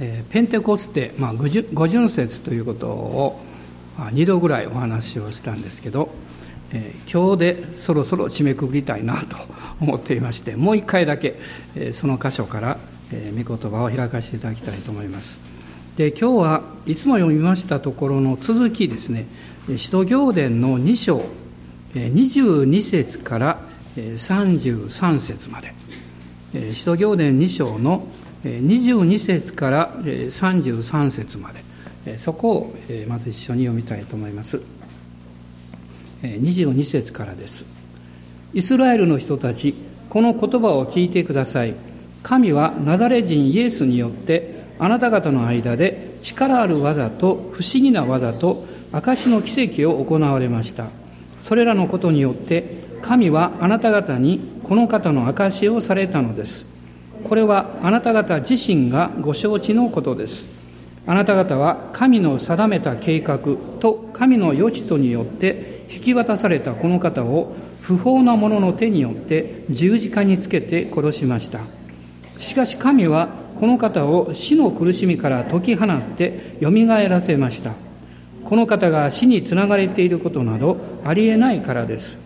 [0.00, 3.40] えー、ペンテコステ、まあ、五巡節ということを、
[3.98, 6.10] まあ、2度ぐらいお話をしたんですけど、
[6.72, 9.36] えー、今日でそろそろ締めくくりたいなと
[9.80, 11.36] 思っていましてもう一回だけ、
[11.74, 12.78] えー、その箇所から、
[13.12, 15.40] えー、御言葉を開かせていただきたいと思います。
[15.96, 19.26] で今日はいつも読みましたところの続きですね。
[19.76, 21.24] 使徒行伝の2章
[21.94, 23.60] 22節から
[23.96, 25.74] 33節まで。
[26.74, 28.06] 使徒行伝2章の
[28.44, 31.66] 22節から33節まで。
[32.16, 32.74] そこを
[33.06, 34.60] まず一緒に読みたいと思います。
[36.22, 37.64] 22節からです。
[38.54, 39.74] イスラエルの人たち
[40.08, 41.74] この言葉を聞いてください。
[42.22, 50.86] 神はナザレ人イエスによってあなた方の間で力ある技と不思議な技と証の奇跡を行われました。
[51.40, 56.77] それらのことによって神はあなた方にこの方の証しをされたのです。
[57.24, 60.44] これはあなた方自身がご承知のことです。
[61.06, 63.38] あなた方は神の定めた計画
[63.80, 71.60] と神の余地とによって引き渡されたこの方を不法な者の手によって十字架につけて殺しました。
[72.36, 77.72] しかし神はこの方を死の苦しみから解き放ってよみがえらせました。
[78.44, 82.18] この方が死につながれていることなどありえないからです。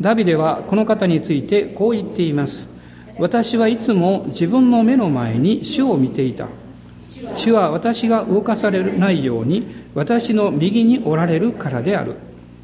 [0.00, 2.77] ダビデはこの方についてこう言っています。
[3.18, 6.46] 私はいつも自分の目の前に主を見ていた。
[7.36, 12.14] 主は私が動かされないように私の右におられるからである。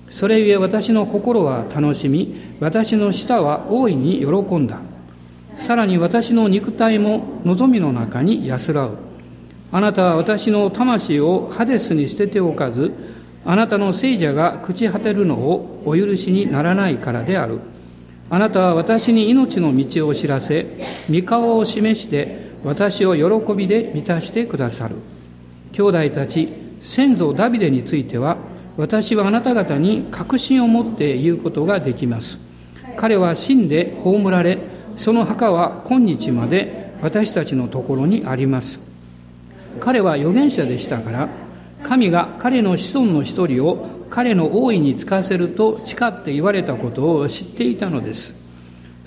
[0.08, 4.78] それゆえ私の心は楽しみ私の舌は大いに喜んだ。
[5.56, 8.96] さらに私の肉体も望みの中に安らう。
[9.72, 12.92] あなたは私の魂をハデスに捨てておかず
[13.44, 17.58] あなたの聖者が朽ち果てるのをお許しにならないからである。
[18.30, 20.66] あなたは私に命の道を知らせ、
[21.10, 24.96] 御顔を示して私を喜びで満たしてくださる。
[25.72, 26.48] 兄弟たち、
[26.82, 28.36] 先祖ダビデについては、
[28.76, 32.38] 私はあなた方に確信を持って言うことができます。
[32.96, 34.58] 彼は死んで葬られ、
[34.96, 38.80] その墓は今日まで私たちのところにあります。
[39.80, 41.28] 彼は預言者でしたから、
[41.82, 48.48] 神が彼の子孫の一人を彼の王位につかせると誓って言われたことを知っていたのです。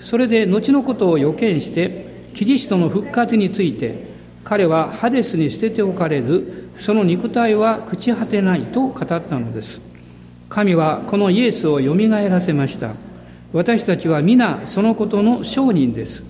[0.00, 4.04] それで後のことを予見してキリストの復活について
[4.44, 9.80] 彼はハデスに捨てておかれずその肉体は朽ち果てないと語ったのです。
[10.50, 12.92] 神はこのイエスをよみがえらせました。
[13.54, 16.22] 私たちは皆そのことの証人です。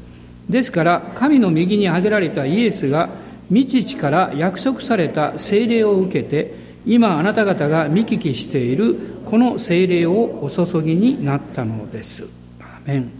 [0.49, 3.09] ですから神の右に挙げられたイエスが
[3.53, 12.26] 未知から約束された聖霊を受けて今あなた方が見聞きしているこの聖霊をお注ぎになったのです。
[12.60, 13.10] アメン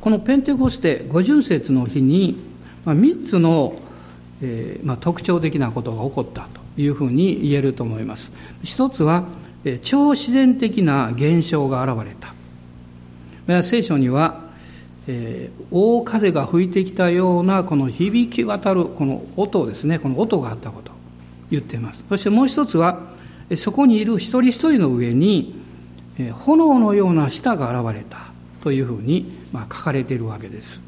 [0.00, 2.38] このペンテコステ五巡節の日に
[2.86, 3.74] 3つの、
[4.40, 8.32] えーまあ、特徴的なことが起こったというふうに言えると思います。
[8.62, 9.24] 一つは
[9.82, 12.16] 超自然的な現象が現れ
[13.46, 13.62] た。
[13.62, 14.50] 聖書には
[15.06, 20.89] えー、大風が吹いてきたようなこの響き渡るこの音ですねこの音があったこと
[21.50, 22.04] 言っています。
[22.08, 23.08] そしてもう一つは
[23.56, 25.54] そこにいる一人一人の上に
[26.32, 28.18] 炎のような舌が現れた
[28.62, 30.80] というふうに、書かれているわけです。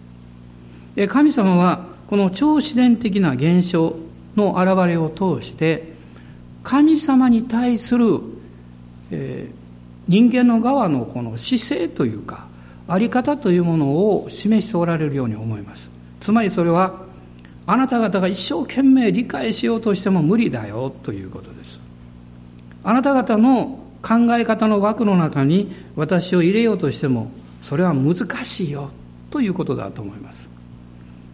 [1.09, 3.97] 神様はこの超自然的な現象
[4.37, 5.95] の現れを通して
[6.63, 8.21] 神様に対する、
[10.07, 12.47] 人間の側のこの姿勢というか
[12.89, 15.91] あり方というものを示しておられるように思います。
[16.21, 17.03] つまりそれは
[17.67, 21.81] あなた方が一生懸命理解しようとしても無理だよということです。
[22.85, 27.31] あなた方の考え方の枠の中に私を入れようとしても
[27.63, 28.91] それは難しいよ
[29.31, 30.49] ということだと思います。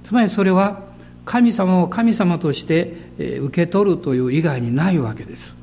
[0.04, 0.80] つまりそれは
[1.24, 5.54] 神様を神様として受け取るという以外にないわけです。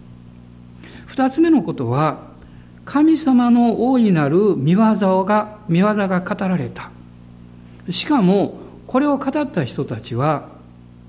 [1.06, 2.36] 二つ目のことは
[2.86, 6.92] 神様の大いなる見業が、見業が語られた。
[7.90, 10.50] しかも、これを語った人たちは、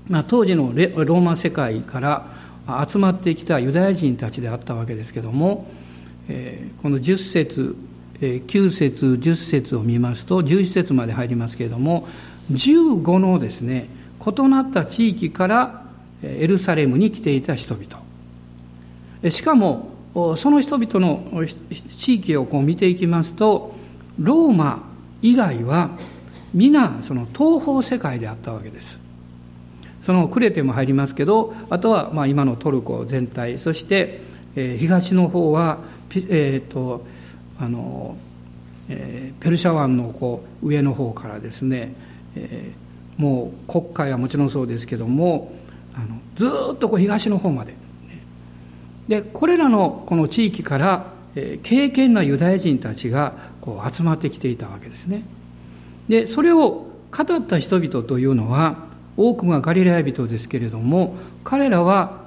[0.09, 5.69] まあ、当時のローマ世界から集まってきたユダヤ人たちであったわけですけども、
[6.29, 7.75] えー、この10節、
[8.21, 12.07] えー、9節10節を見ますと11節まで入りますけれども
[12.51, 13.89] 15のですね
[14.25, 15.83] 異なった地域から
[16.23, 18.01] エルサレムに来ていた人々。
[19.29, 19.91] しかも
[20.35, 21.45] その人々の
[21.97, 23.75] 地域をこう見ていきますと
[24.19, 24.83] ローマ
[25.21, 25.91] 以外は
[26.53, 29.06] 皆その東方世界であったわけです。
[30.07, 34.21] そのクレテも入りますけどあとはまあ今のトルコ全体そして、
[34.55, 35.79] え東の方は
[36.15, 37.05] えーと
[37.59, 38.15] あの
[38.89, 41.93] えー、ペルシャ湾のこう上の方からですね、
[42.37, 42.87] えー
[43.17, 45.51] もう国会はもちろんそうですけども
[45.95, 47.75] あのずっとこう東の方まで
[49.07, 55.23] でこれらのこの地域から敬虔なユダヤ人たちがこう集まってきていたわけですね。
[56.07, 58.86] でそれを語った人々というのは
[59.17, 62.21] 多くがガリラヤ人ですけれども彼らは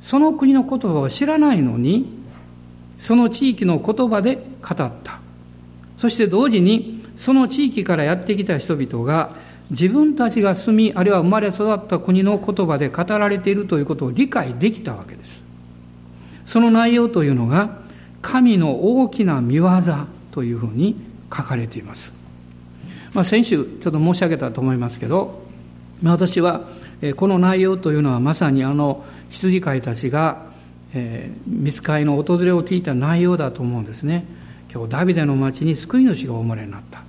[0.00, 2.06] その国の言葉を知らないのに
[2.98, 5.20] その地域の言葉で語った。
[5.96, 9.30] そして同時にその地域からやってきた人々が
[9.70, 15.42] 自分たちが住みあるいは生まれ育った国の言葉で語られているということを理解できたわけです。
[16.48, 17.80] その内容というのが
[18.22, 19.68] 神の大きな見業
[20.32, 20.96] というふうに
[21.30, 22.12] 書かれています、
[23.14, 25.42] まあ、先週ちょっと申し上げたと思いますけど
[26.02, 26.68] 私は
[27.16, 30.48] この内容というのはまさにあの羊飼いたちが
[30.94, 34.24] えー、見つかりの訪れを聞いた内容だと思うんですね。
[34.72, 37.02] 今日ダビデの町に救い主がお生まれになった。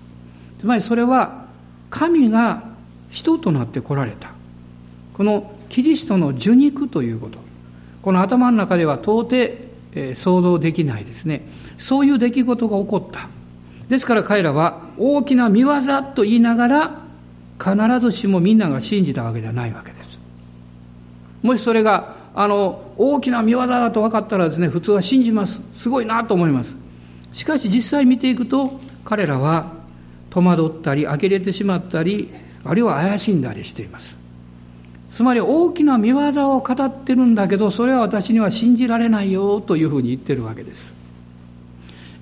[0.60, 1.46] つまりそれは
[1.90, 2.64] 神が
[3.10, 4.32] 人となって来られた。
[5.14, 7.40] このキリストの受肉ということ。
[8.02, 9.70] この頭の中では到底、
[10.14, 11.42] 想像できないですね。
[11.78, 13.30] そういう出来事が起こった。
[13.88, 15.74] ですから彼らは大きな見業
[16.16, 17.02] と言いながら
[17.62, 20.20] 必ずしもみんなが信じたわけではないわけです。
[21.42, 25.62] もしそれがあの大きな見業だと分かったらですね普通は信じます。
[25.76, 26.76] すごいなと思います。
[27.34, 29.74] しかし実際見ていくと彼らは
[30.30, 32.30] 戸惑ったり呆れてしまったり
[32.64, 34.18] あるいは怪しんだりしています。
[35.10, 40.94] つまり大きな見業を語ってるんだけどそれは私には信じられないよというふうに言ってるわけです。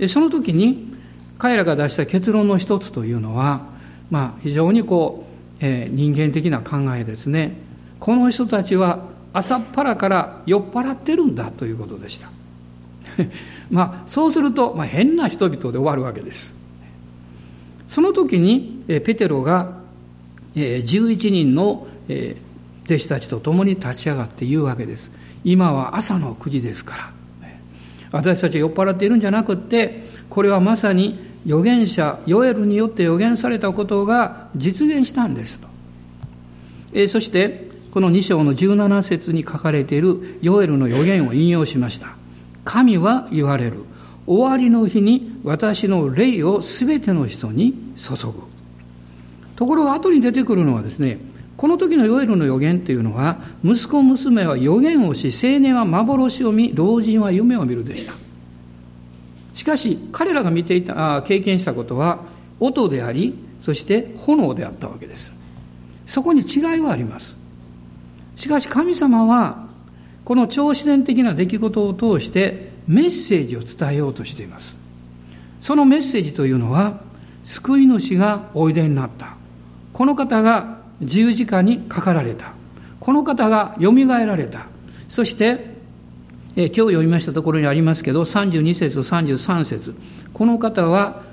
[0.08, 0.96] その時に
[1.38, 3.62] 彼らが出した結論の一つというのは、
[4.10, 5.27] まあ、非常にこう、
[5.60, 7.58] えー、人間的な考えですね。
[8.00, 12.30] この人たちは朝っぱらから酔っ払ってるんだということでした。
[13.70, 16.60] まあそうすると、まあ、変な人々で終わるわけです。
[17.88, 19.78] その時にえペテロが
[20.56, 22.36] 11人のえ
[22.86, 25.12] 弟子たちと共に立ち上がって言うわけです。
[25.44, 27.18] 今は朝の9時ですから。
[28.12, 35.68] 私たちは酔っ払っているんじゃなくってこれはまさに預言者ヨエルによって預言されたことが実現したんですと
[37.08, 37.68] そして
[37.98, 42.16] この2章の17節に書かれているヨエルの予言を引用しました。
[42.64, 43.86] 神は言われる。
[44.28, 48.34] 終わりの日に私の霊をすべての人に注ぐ。
[49.56, 51.18] ところが後に出てくるのはですね、
[51.56, 58.14] この時のヨエルの予言というのは、息子娘は予言をし、青年は幻を見、老人は夢を見るでした。
[59.58, 62.20] しかし、彼らが見ていた、経験したことは、
[62.60, 65.34] 音であり、そして炎であったわけです。
[66.06, 67.36] そこに違いはあります。
[68.38, 69.68] しかし神様は
[70.24, 74.76] この超自然的な出来事を通してメッセージを伝えようとしています
[75.60, 77.02] そのメッセージというのは
[77.44, 79.36] 救い主がおいでになった
[79.92, 82.54] この方が十字架にかかられた
[83.00, 84.68] この方がよみがえられた
[85.10, 85.77] そして
[86.58, 89.96] え今日読みましたところにありますけど32節と33節
[90.34, 91.24] この方は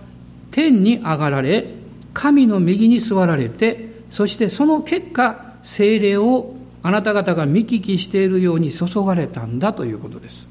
[0.53, 1.67] 天に上がられ
[2.13, 6.55] 神の右に座られてそしてその結果精霊を
[6.85, 10.47] あなた方が見聞きしているように注がれたんだということです。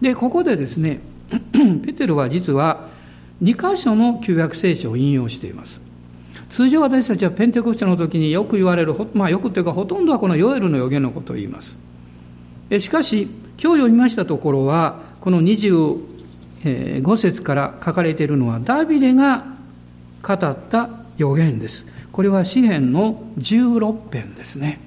[0.00, 1.00] で、ここでですね、
[1.84, 2.88] ペテロは実は
[3.42, 5.82] 2箇所の旧約聖書を引用しています。
[6.48, 11.76] 通常私たちはペンテコステの時によく言われる、まあよくというかほとんどはこのヨエルの予言のことを言います。
[12.78, 19.44] しかし、今日読みましたところは、この25節から書かれているのはダビデが
[20.22, 21.86] 語った予言です。
[22.12, 24.80] これは詩篇の16編ですね。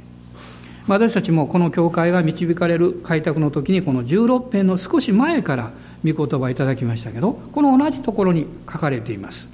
[0.90, 5.72] 私たちもこの教会が導かれる開拓の時にこの16編の少し前から
[6.04, 9.50] 御言葉いただきましたけどこの同じところに書かれています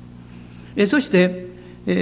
[0.88, 1.48] そして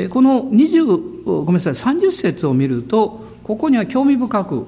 [0.10, 4.68] この20ごめんなさい30節を見るとここには興味深く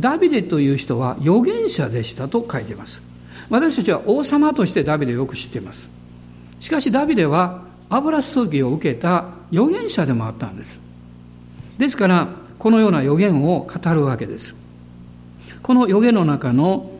[0.00, 3.02] ダビデという人は預言者でしたと書いています
[3.50, 5.90] 私たちは王様としてダビデをよく知っています
[6.60, 10.80] しかしダビデは油注ぎを受けた預言者でもあったんです
[11.78, 14.54] ですからこのような予言を語るわけです。
[15.64, 16.92] この予言の中の、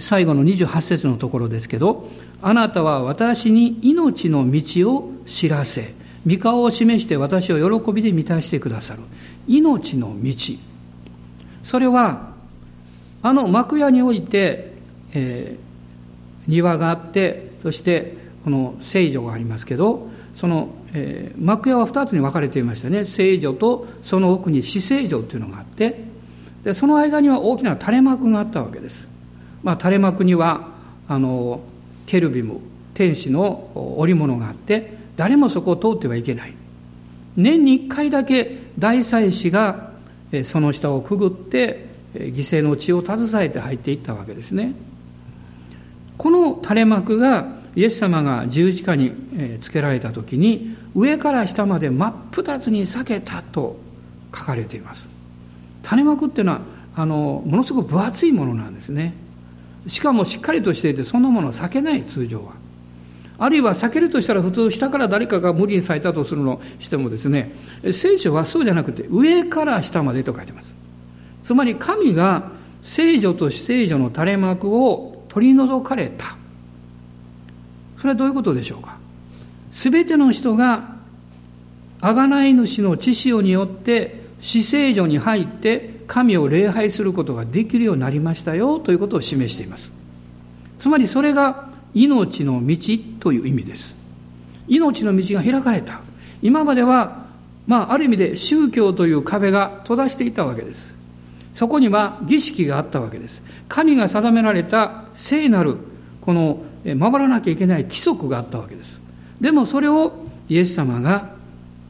[0.00, 2.10] 最後の28節のところですけど、
[2.42, 5.94] あなたは私に命の道を知らせ、
[6.26, 9.02] 御顔を示して私を喜びで満たしてくださる。
[9.46, 10.32] 命の道。
[11.66, 12.30] それは、
[13.22, 14.72] あの幕屋において、
[15.12, 23.04] えー、庭があって、そしてこの聖女がありますけど、そのえー、幕屋は2つに分かれていましたね。
[23.04, 26.04] 聖女とその奥に死聖女というのがあって
[26.64, 29.06] でその間には大きな垂れ幕があったわけです、
[29.62, 30.68] まあ、垂れ幕には
[31.06, 31.60] あの
[32.06, 32.60] ケルビム
[32.94, 36.54] 天使の織物があって誰もそこを通ってはいけない。
[37.36, 39.85] 年に1回だけ大祭司が
[40.44, 44.74] その下をくぐって犠牲の血を携えて入っていったわけですね。
[46.16, 49.12] この垂れ幕がイエス様が十字架に
[49.60, 53.76] つけられた時に上から下まで真っ二つに裂けたと
[54.34, 55.08] 書かれています。
[55.84, 56.60] 垂れ幕っていうのは
[56.96, 59.14] あのものすごく分厚いものなんですね。
[59.86, 62.54] しかもしっかりとしていてそんなものを避けない通常は。
[63.38, 67.52] あるいは避けるとしたら普通下から誰かが無理に咲いたとするのしてもですね
[67.92, 70.74] 聖書はそうじゃなくて上から下までと書いてます。
[71.42, 72.50] つまり神が
[72.82, 76.36] 聖女と死聖女の垂れ幕を取り除かれた。
[77.98, 78.96] それはどういうことでしょうか？
[79.70, 80.96] 全ての人が
[82.00, 89.92] 贖い主の知潮によって死聖女に入って神を礼拝することができるようになりましたよということを示しています。
[90.78, 92.76] つまりそれが命の道
[93.20, 93.94] という意味です。
[94.68, 96.00] 命の道が開かれた。
[96.42, 97.26] 今までは
[97.66, 100.94] まあある意味で宗教という壁が閉ざしていたわけです。
[101.52, 103.42] そこには儀式があったわけです。
[103.68, 105.76] 神が定められた聖なる
[106.20, 109.00] この守らなきゃいけない規則があったわけです。
[109.40, 110.12] でもそれを
[110.48, 111.30] イエス様が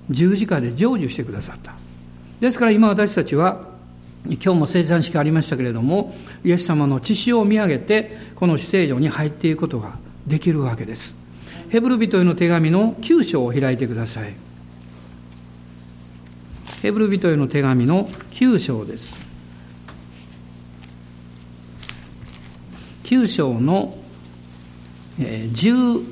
[0.09, 1.75] 十字架で成就してくださった。
[2.41, 3.75] ですから今私たちは
[4.35, 6.14] 今日も生産式ありましたけれども
[6.45, 11.14] イエス様の血潮を見上げてこの死聖所に入っていくことができるわけです。
[11.68, 14.35] ヘブル人への手紙の9章を開いてください。
[16.83, 19.25] ヘブル人への手紙の9章です。
[23.04, 23.97] 9章の
[25.18, 26.04] 11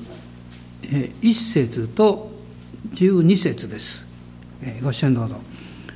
[1.35, 2.31] 節と
[2.95, 4.07] 12節です。
[4.83, 5.41] ご視聴どうぞ。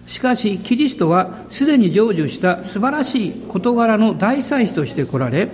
[0.08, 5.48] しかしキリストはすでに成就した素晴らしい事柄の大祭司として来られ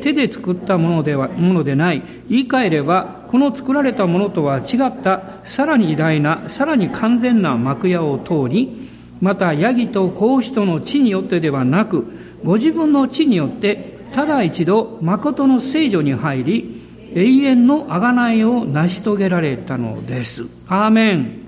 [0.00, 8.88] 手で作ったものではものでない言い換えればこの作られたものとは違ったさらに偉大なさらに完全な幕屋を通り
[9.20, 12.06] またヤギと子牛との地によってではなく
[12.44, 16.78] ご自分の地によってただ一度誠の聖女に入り
[17.14, 20.46] 永遠の贖いを成し遂げられたのです。
[20.68, 21.47] アーメン。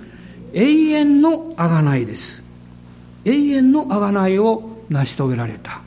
[0.53, 2.43] 永遠の贖いです。
[3.25, 5.81] 永遠の贖いを成し遂げられた。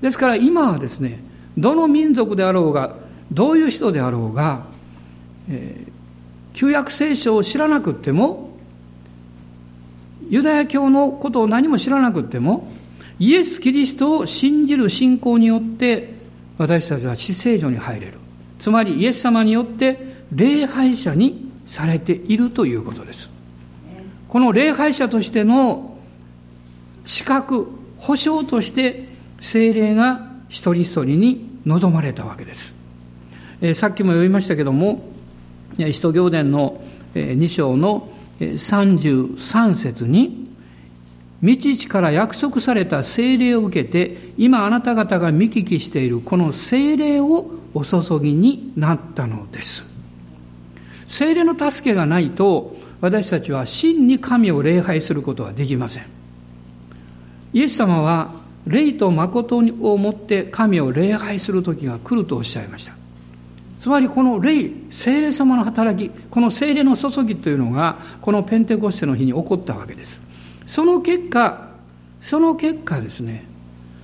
[0.00, 1.20] ですから今はですね、
[1.56, 2.96] どの民族であろうが、
[3.32, 4.66] どういう人であろうが、
[5.48, 5.90] えー、
[6.54, 8.56] 旧約聖書を知らなくても、
[10.28, 12.70] ユダヤ教のことを何も知らなくても、
[13.18, 16.14] イエス・キリストを信じる信仰によって、
[16.58, 18.14] 私たちは死聖所に入れる。
[18.58, 23.35] つまりイエス様によって礼拝者にされているということです。
[24.28, 25.96] この礼拝者としての
[27.04, 27.68] 資格、
[27.98, 29.08] 保証として
[29.40, 32.74] 精霊が一人一人に望まれたわけです。
[33.60, 35.04] えー、さっきも読みましたけども、
[35.76, 36.80] 使徒行伝の
[37.14, 38.08] 2章の
[38.40, 40.46] 33節に、
[41.42, 49.84] 道地から約束された精霊を受けて、今あなた方が見聞きしているこの精霊をお注ぎになったのです。
[51.08, 56.06] 精霊の助けがないと、私たちは真に神を礼拝することはできません。
[57.52, 58.32] イエス様は
[58.66, 59.62] 霊と誠を
[59.96, 62.94] もって神を礼拝する時が来るとおっしゃいました。
[63.78, 70.20] つまりこの霊、聖霊様の働き、この聖霊の注ぎというのが、このペンテコステの日に起こったわけです。
[70.66, 71.68] その結果、
[72.20, 73.44] その結果ですね、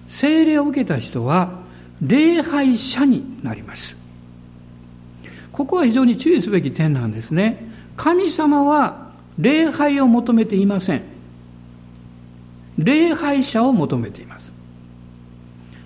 [0.06, 1.58] 聖霊を受けた人は、
[2.00, 3.96] 礼拝者になります。
[5.50, 7.71] ここは非常に注意すべき点なんですね。
[7.96, 11.02] 神様は礼拝を求めていません。
[12.78, 14.52] 礼拝者を求めています。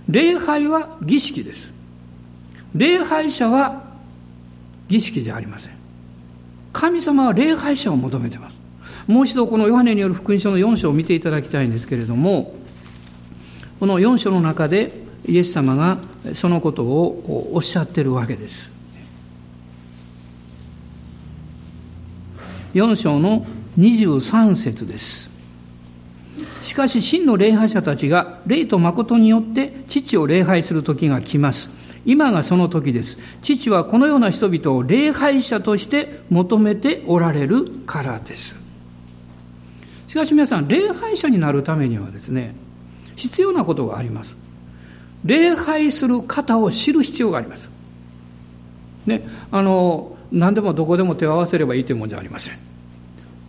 [0.08, 1.72] 礼拝は儀式です。
[2.74, 3.82] 礼拝者は
[4.88, 5.72] 儀式じゃありません。
[6.72, 8.60] 神様は礼拝者を求めています。
[9.06, 12.54] もう一度このヨハネによる福音書の4章を見ていただきたいんですけれども、
[13.80, 14.92] この4章の中で
[15.26, 15.98] イエス様が
[16.34, 18.75] そのことをおっしゃってるわけです。
[22.76, 23.46] 4章の
[23.78, 25.30] 23節です。
[26.62, 31.70] しかし真の礼拝者たちが霊と誠によって父を礼拝する時が来ます。
[32.04, 33.16] 今がその時です。
[33.40, 38.62] 父はこのような人々を礼拝者として求めておられるからです。
[40.06, 42.54] しかし皆さん、礼拝者になるためにはですね、
[43.16, 44.36] 必要なことがあります。
[45.24, 47.70] 礼拝する方を知る必要があります。
[49.06, 52.56] ね、あの、何でもどこでも手を合わせればいいというものじゃありません。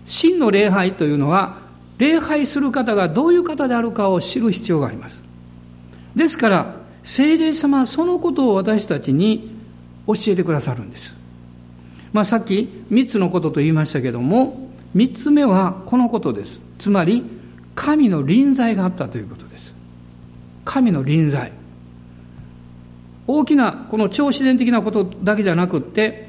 [0.06, 1.58] 真の礼拝というのは、
[1.98, 5.24] 礼拝する方がどういう方であるかを知る必要があります。
[6.16, 9.50] ですから、聖霊様はそのことを私たちに
[10.06, 11.16] 教えてくださるんです。
[12.14, 17.24] まあ、さっき3つのことと言いましたけども、三つ目はこのことですつまり
[17.76, 19.74] 神の臨在があったということです
[20.66, 21.52] 神の臨在
[23.28, 26.27] 大きなこの超自然的なことだけじゃなくって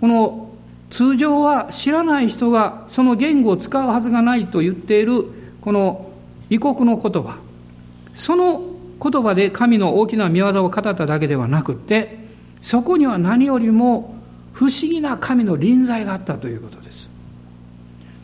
[0.00, 0.50] この
[0.88, 5.26] 通常は知らない人がその言語を使うはずがないと言っている
[5.60, 6.10] この
[6.48, 7.38] 異国の言葉。
[8.14, 8.62] その
[9.02, 12.18] 言葉で神の大きな見業を語っただけではなくて
[12.60, 14.14] そこには何よりも
[14.52, 17.10] 不思議な神の臨在があったということです。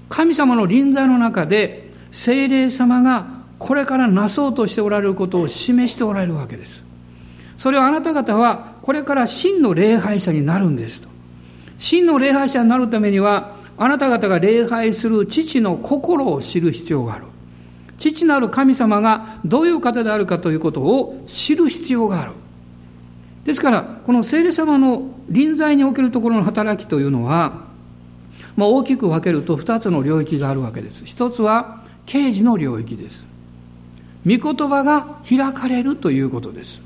[0.09, 3.27] 神様の臨在の中で精霊様が
[3.59, 6.85] これからなそうとしておられることを示しておられるわけです。
[7.59, 11.16] それをあなた方はこれから真の礼拝者になるんですと。
[11.79, 17.25] 真の礼拝者になるためには、あなた方が礼拝する父の心を知る必要がある。
[17.99, 22.33] 父なる神様がどういう方であるかということを知る必要がある。
[23.45, 27.67] ですから、この聖霊様の臨在におけるところの働きというのは、
[28.57, 31.05] まあ、大きく分けると2つの領域があるわけです。
[31.05, 33.27] 一つは刑事の領域です。
[34.27, 36.81] 御言葉が開かれるということです。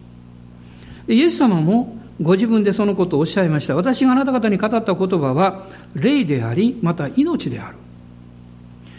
[1.08, 3.74] イエス様もご自分でそのことをおっしゃいました。
[3.74, 7.76] 私があなた方に語った言葉は、霊であり、また命である。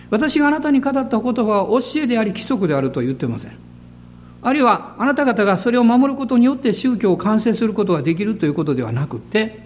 [0.10, 3.52] 私があなたに語った言葉は教えであり規則であると言ってません。
[4.42, 9.60] あるいはあなた方がそれを守ることによって宗教を完成することができるということではなくて、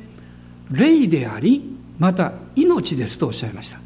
[0.70, 3.80] 霊であり、また命ですとおっしゃいました。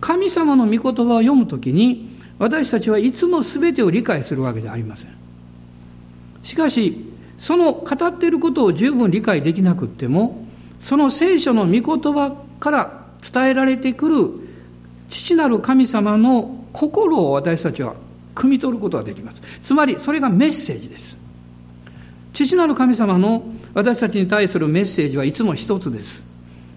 [0.00, 5.10] 神様の御言葉を読むときに、私たちはいつも全てを理解するわけではありません。
[6.42, 7.11] しかし、
[7.42, 10.46] その語っていることを十分理解できなくても、
[10.78, 11.82] その聖書の御言
[12.14, 14.30] 葉から伝えられてくる
[15.08, 17.94] 父なる神様の心を私たちは
[18.36, 19.42] 汲み取ることができます。
[19.60, 21.18] つまり、それがメッセージです。
[22.32, 23.42] 父なる神様の
[23.74, 26.22] 私たちに対するメッセージはいつも一つです。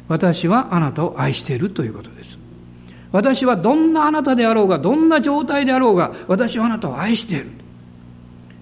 [0.08, 2.40] 私はあなたを愛しているということです。
[3.12, 7.52] 私はどんなあなたであろうが、どんな状態であろうが、私はあなたを愛している。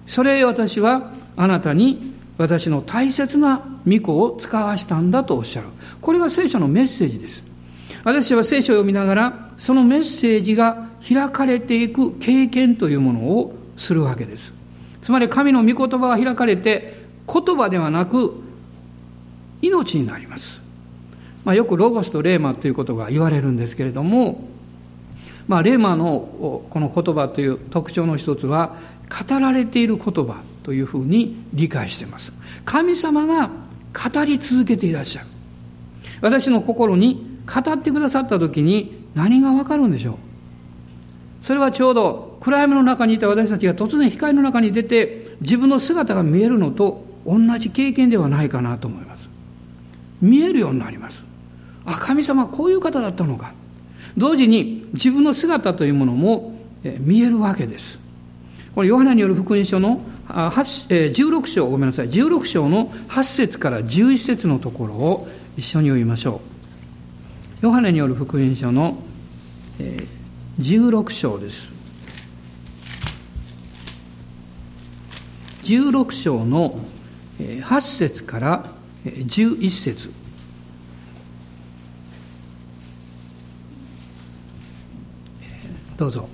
[0.06, 5.68] それ私はあなたに私の大切な御子を使わしたんだとおっしゃる。
[6.00, 7.44] これが聖書のメッセージです。
[8.02, 14.52] 私は聖書を読みながら、そのメッセージが開かれていく経験というものをするわけです。
[15.00, 18.34] つまり神の御言葉が開かれて、言葉ではなく、
[19.62, 20.60] 命になります。
[21.44, 24.48] まあ、よくロゴスとレーマということが言われるんですけれども、
[25.46, 28.76] まあ、レーマのこの言葉という特徴の一つは、
[29.28, 32.32] 語られている言葉というふうに理解しています。
[32.64, 33.50] 神様が
[33.92, 35.28] 語り続けていらっしゃる。
[36.20, 40.14] 私の心に語ってくださった時に何がわかるんでしょう。
[41.42, 49.28] それはちょうど暗闇の中にいた私たちが突然光の中に出て自分の姿が見えるのと同じ経験ではないかなと思います。
[50.22, 51.24] 見えるようになります。
[51.84, 53.52] あ神様はこういう方だったのか。
[54.16, 56.58] 同時に自分の姿というものも
[57.00, 57.98] 見えるわけです。
[58.74, 62.08] これヨハネによる福音書の16章ごめんなさい。
[62.08, 66.40] 16章の8節から11節のところを一緒に読みましょ
[67.62, 67.66] う。
[67.66, 68.98] ヨハネによる福音書の
[70.60, 71.68] 16章です。
[75.64, 76.78] 16章の
[77.38, 78.70] 8節から
[79.04, 80.10] 11節。
[85.96, 86.28] どうぞ。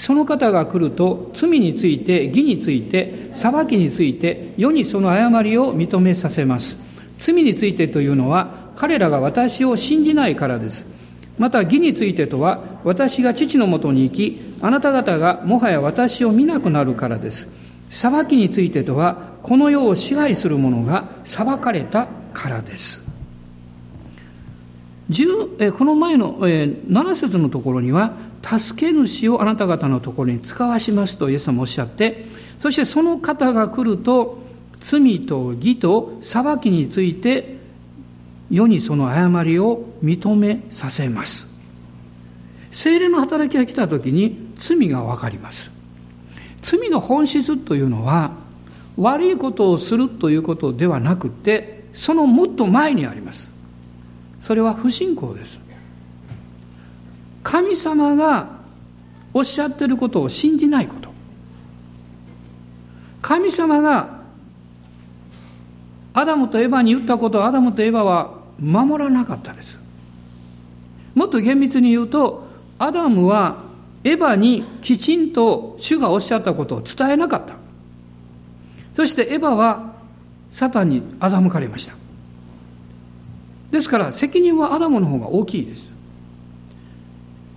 [0.00, 6.78] その方が来ると罪について義について裁きについて世にその誤りを認めさせます。
[7.18, 10.86] 罪についてというのは彼らが私を信じないからです。
[11.36, 17.46] また義についてとは私が父のもとに行きあなた方がもはや私を見なくなるからです。
[17.90, 23.06] 裁きについてとはこの世を支配する者が裁かれたからです。
[25.76, 32.24] この前の7節のところには助け主をあなた方のところに使わしますとイエス様おっしゃって
[32.58, 34.38] そしてその方が来ると
[34.80, 37.58] 罪と義と裁きについて
[38.50, 41.48] 世にその誤りを認めさせます。
[42.72, 45.70] 精霊の働きが来た時に罪が分かります。
[46.62, 48.32] 罪の本質というのは
[48.96, 53.50] 悪いことをするということではなくてそのもっと前にあります。
[54.40, 55.60] それは不信仰です。
[57.42, 58.60] 神様が
[59.32, 61.10] おっしゃってることを信じないこと。
[63.22, 64.20] 神様が
[66.12, 69.78] アダムとエバに言ったことをアダムとエバは守らなかったです。
[71.14, 72.46] もっと厳密に言うと
[72.78, 73.58] アダムは
[74.04, 77.54] エバにきちんと主がおっしゃったことを伝えなかった。
[78.96, 79.92] そしてエバは
[80.50, 81.94] サタンに欺かれました。
[83.70, 85.88] ですから責任はアダムの方が大きいです。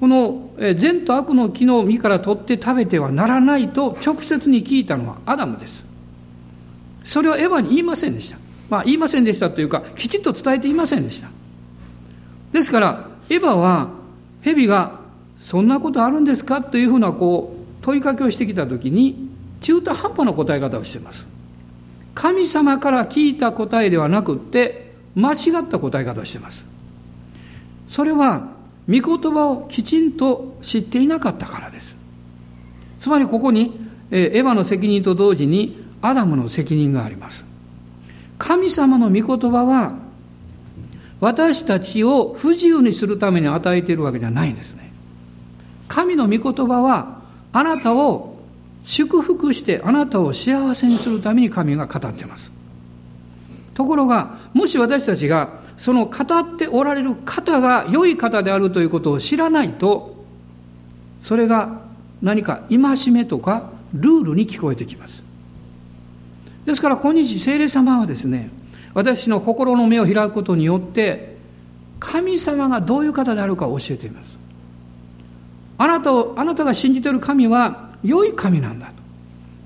[0.04, 5.86] この善と悪の木の実から取って食べてはならないと直接に聞いたのはアダムです。
[7.06, 8.38] それをエヴァに言いませんでした。
[8.70, 11.30] まあ言いませんでしたというか、きちっと伝えていませんでした。
[12.52, 13.92] ですから、エヴァは
[14.42, 15.00] 蛇が
[15.38, 16.62] そんなことあるんですか？
[16.62, 19.30] というふうなこう問いかけをしてきたときに
[19.62, 21.26] 中途半端な答え方をしています。
[22.14, 26.66] 神様から聞いた答えではなくって間違った答え方をしています。
[27.88, 28.52] それは
[28.90, 31.96] 御言葉をきちんと知っていなかったからです。
[33.00, 33.80] つまりここに
[34.12, 37.46] エヴァの責任と同時にアダムの責任があります。
[38.38, 39.96] 神様の御言葉は
[41.20, 44.92] 私たちを不自由にするために与えているわけじゃないんですね。
[45.88, 47.22] 神の御言葉は
[47.54, 48.38] あなたを
[48.84, 52.52] 祝福してあなたを幸せにするために神が語っています。
[53.74, 60.24] ところが、もし私たちがその語っておられる方が良い方であるということを知らないと、
[61.22, 61.82] それが
[62.22, 65.24] 何か戒めとかルールに聞こえてきます。
[66.66, 68.50] ですから今日聖霊様はですね、
[68.94, 71.38] 私の心の目を開くことによって、
[72.00, 74.38] 神様がどういう方であるかを教えています。
[75.78, 78.94] あなたを、あなたが信じている神は良い神なんだと。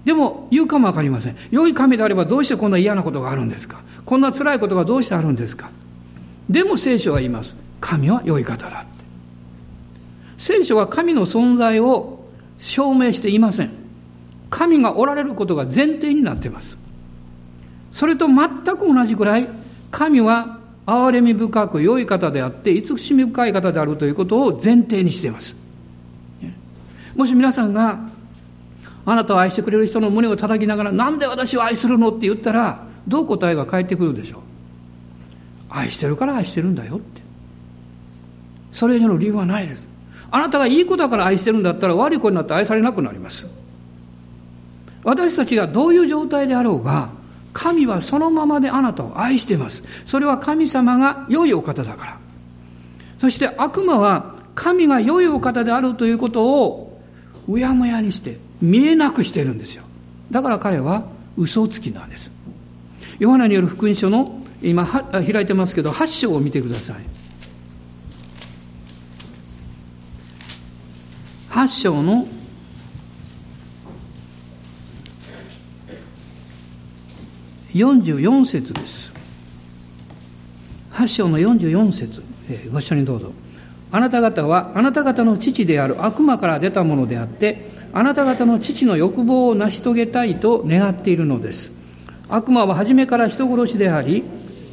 [0.05, 1.35] でも言うかもわかりません。
[1.51, 5.69] 良い神であればどうしてこんな嫌なことがあるんですかこんな辛いことがどうしてあるんですか
[6.49, 7.55] でも聖書は言います。
[7.79, 8.87] 神は良い方だって。
[10.37, 12.25] 聖書は神の存在を
[12.57, 13.71] 証明していません。
[14.49, 16.77] 神がおられることが前提になっています。
[17.91, 18.37] それと全
[18.77, 19.49] く同じくらい、
[19.91, 25.55] 神は憐れみ深く良い方であって、慈しみ深い方であるということを前提にしています。
[27.15, 27.99] もし皆さんが、
[29.05, 34.41] あなたを愛してくれる人の胸を叩きながら、なんで私を愛するのって言ったら、どう答えが返ってくるでしょう？
[35.69, 37.21] 愛してるから愛してるんだよって。
[38.71, 39.87] それ以上の理由はないです。
[40.29, 43.47] あなたがいい子だから愛してるんだったら悪い子になって愛されなくなります。
[45.03, 47.09] 私たちがどういう状態であろうが、
[47.53, 49.83] 神はそのままであなたを愛しています。
[50.05, 52.17] それは神様が良いお方だから。
[53.17, 57.01] そして悪魔は神が良いお方であるということを
[57.47, 59.83] うやむやにして見えなくしてるんですよ。
[60.29, 61.05] だから彼は
[61.37, 62.31] 嘘つきなんです。
[63.17, 66.95] ヨハナによる福音書の今開いてますけど8章を見てください。
[71.51, 72.27] 8章の
[77.73, 79.11] 44節です。
[80.93, 83.31] 8章の44節、えご一緒にどうぞ。
[83.91, 91.71] あなた方はあなた方の父である悪魔から出たものであってあなた方の父の欲望を成し遂げたいと願っているのです。
[92.29, 94.23] 悪魔は初めから人殺しであり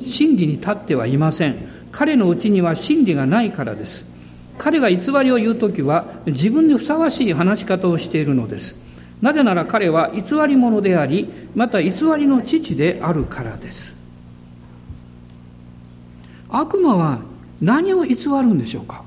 [0.06, 1.56] 真理に立ってはいません。
[1.92, 4.12] 彼のうちには真理がないからです。
[4.58, 8.76] 彼が偽りを言う時は自分にふさわしい話し方をしているのです。
[9.20, 13.94] なぜなら彼は偽り者でありまた偽りの父であるからです。
[16.48, 17.20] 悪魔は
[17.60, 19.02] 何を偽るんでしょうか？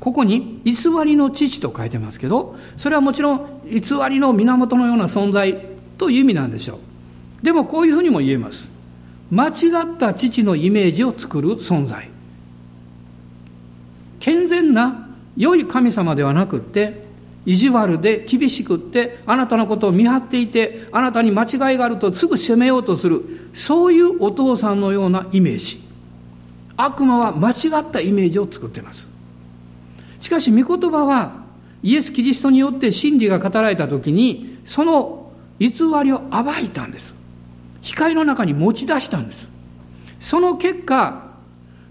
[0.00, 0.72] ここに偽
[1.04, 5.66] りの父と書いてますけどそれはもちろん偽りの源のような存在
[5.98, 6.78] という意味なんでしょ
[7.42, 7.44] う。
[7.44, 8.68] でもこういうふうにも言えます。
[9.30, 9.50] 間違
[9.84, 12.08] った父のイメージを作る存在。
[14.20, 17.06] 健全な良い神様ではなくって
[17.46, 25.80] 意地悪で厳しくってあなたのことを見張っていてあなたに間違いがあるとすぐ責めようとするそういうお父さんのようなイメージ。
[26.76, 29.08] 悪魔は間違ったイメージを作っています。
[30.20, 31.44] しかし御言葉は
[31.82, 35.70] イエス・キリストによって真理が語られた時にその偽
[36.04, 37.17] りを暴いたんです。
[37.82, 39.48] 光の中に持ち出したんです。
[40.20, 41.28] その結果、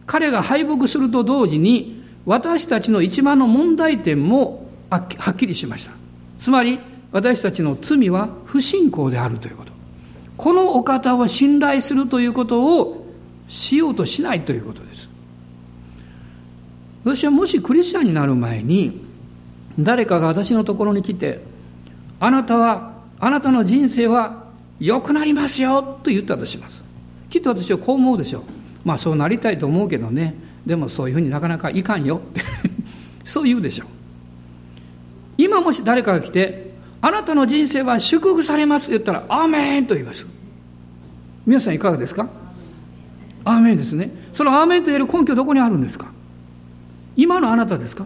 [0.06, 5.00] 彼が敗北すると同時に、私たちの一番の問題点もは
[5.32, 5.92] っきりしました。
[6.38, 6.80] つまり、
[7.12, 9.72] 私たちの罪は不信仰であるということ。
[10.36, 13.08] このお方を信頼するということを
[13.48, 15.10] しようとしないということです。
[17.04, 19.02] 私はもしクリスチャンになる前に、
[19.80, 21.42] 誰かが私のところに来て、
[22.20, 24.47] あなたは、あなたの人生は
[24.80, 26.84] 良くなりますよと言ったとします。
[27.30, 28.44] きっと私はこう思うでしょう。
[28.86, 30.36] まあそうなりたいと思うけどね。
[30.66, 32.42] でもそういうふうになかなかいかんよって。
[33.24, 33.88] そう言うでしょう。
[35.38, 40.26] 今もし誰かが来てあなたの人生は祝福されますと言ったらアーメンと言います。
[41.46, 42.28] 皆さんいかがですか？
[43.46, 44.12] アーメンですね。
[44.32, 46.08] そのアーメンと言える根拠どこにあるんですか？
[47.16, 48.06] 今のあなたですか？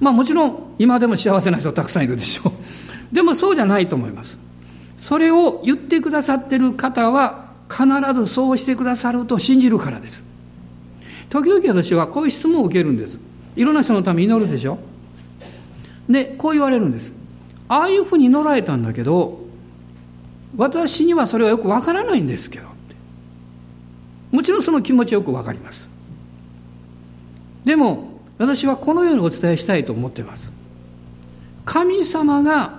[0.00, 3.14] まあもちろん今でも幸せな人たくさんいるでしょう。
[3.14, 4.38] でもそうじゃないと思います。
[4.98, 10.24] それを言ってくださってる方は必ずそうしてくださると信じるからです。
[11.28, 13.18] 時々私はこういう質問を受けるんです。
[13.56, 14.78] いろんな人のために祈るでしょ。
[16.08, 17.12] でこう言われるんです。
[17.68, 19.40] ああいうふうに祈られたんだけど
[20.56, 22.68] 私にはそれはよくわからないんですけど
[24.30, 25.90] もちろんその気持ちよくわかります。
[27.64, 30.52] でも私はこのようにお伝えしたいと思っています。
[31.64, 32.75] 神様が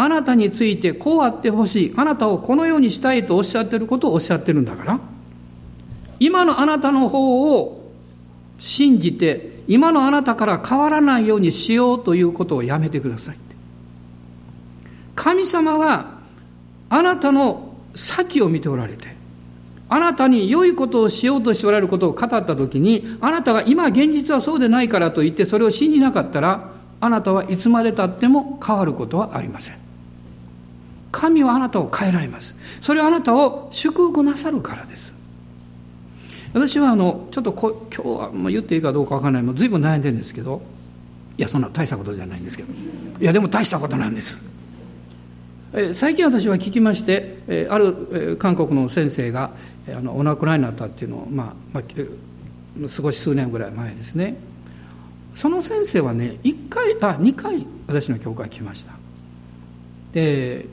[0.00, 1.94] あなたについてこうあってほしい。
[1.96, 5.00] あなたをこのようにしたいとおっしゃってることをおっしゃってるんだから。
[6.20, 7.80] 今のあなたの方を
[8.58, 13.36] 信じて今のあなたから変わらないようにしようということをやめてください
[15.16, 16.20] 神様は
[16.90, 19.16] あなたの先を見ておられて
[19.88, 29.79] あなたに良いことをしようとしておられることを語った時にあなたが今現実はそうでないからと言ってそれを信じなかったらあなたはいつまでたっても変わることはありません。
[31.12, 32.54] 神はあなたを変えられます。
[32.80, 35.14] それはあなたを祝福なさるからです。
[36.52, 39.42] 私はあのちょっとこ今日はもう言っていいかどうか分からない。
[39.42, 40.62] もう随分悩んでるんですけど。
[41.38, 42.72] いやそんな大したことじゃないんですけど。
[43.18, 44.44] いやでも大したことなんです。
[45.94, 49.52] 最近私は聞きましてある韓国の先生が
[49.88, 54.36] あのお亡くなりになったっていうのを、まあまあ、少し数年ぐらい前ですね。
[55.34, 58.92] その先生はね1回あ2回私の教会来ました。
[60.12, 60.66] で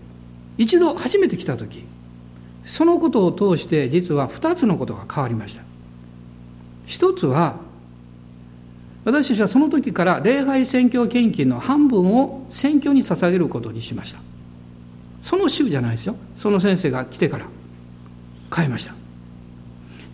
[0.57, 1.83] 一度初めて来た時
[2.65, 5.63] そのことを通して実は2つのことが変わりました。
[6.85, 7.55] 一つは
[9.05, 14.19] 私たちはその時から礼拝宣教献金の半分を選挙に捧げることにしました。
[15.23, 16.15] その週じゃないですよ。
[16.35, 17.45] その先生が来てから
[18.53, 18.93] 変えました。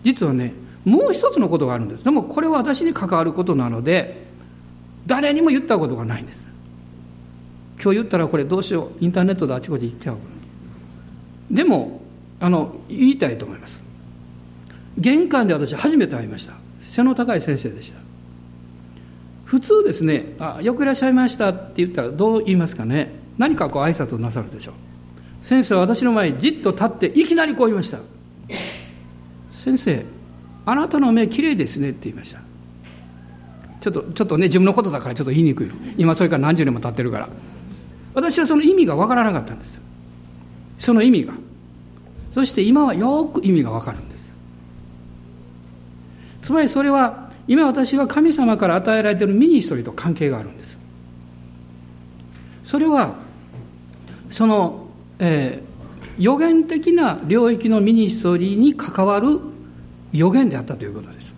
[0.04, 0.52] 実はね
[0.84, 2.04] もう一つのことがあるんです。
[2.04, 4.26] でもこれは私に関わることなので
[5.06, 6.46] 誰にも言ったことがないんです。
[7.82, 9.04] 今日言ったらこれどうしよう。
[9.04, 10.16] インターネットであちこち行っちゃう
[11.50, 12.00] でも
[12.40, 13.82] あの言いたいと思います。
[14.98, 16.54] 玄関で私初めて会いました。
[16.80, 17.98] 背の高い先生でした。
[19.44, 23.12] 普通ですねあ「よくいらっしゃいました」って言ったらどう言いますかね。
[23.38, 24.74] 何かこう挨拶をなさるでしょう。
[25.44, 27.98] 先生は私の前にじっと立っていきなりこう言いました。
[29.50, 30.04] 先生
[30.66, 32.40] あなたの目きれいですねって言いました。
[33.80, 35.74] ちょっとちょっとね自分のことだからちょっと言いにくいの。
[35.98, 37.28] 今それから何十年も経ってるから。
[38.14, 39.82] 私はその意味がわからなかったんです。
[40.84, 41.32] その意味が。
[42.34, 44.32] そして今はよく意味がわかるんです。
[46.42, 50.78] つまりそれは今私が神様から与えられている ministry と関係があるんです。
[52.64, 53.14] それは
[54.28, 54.88] その、
[55.20, 59.40] えー、予言的な領域の ministry に関わる
[60.12, 61.34] 予言であったということです。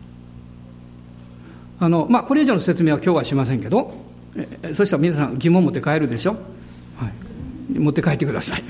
[1.78, 3.94] あのまあ、これ以上の説明は今日はしませんけど、
[4.34, 6.36] えそしたら皆さん疑問持って帰るでしょ、
[6.96, 7.08] は
[7.72, 8.62] い、持って帰ってください。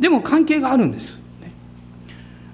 [0.00, 1.20] でも関係があるんです。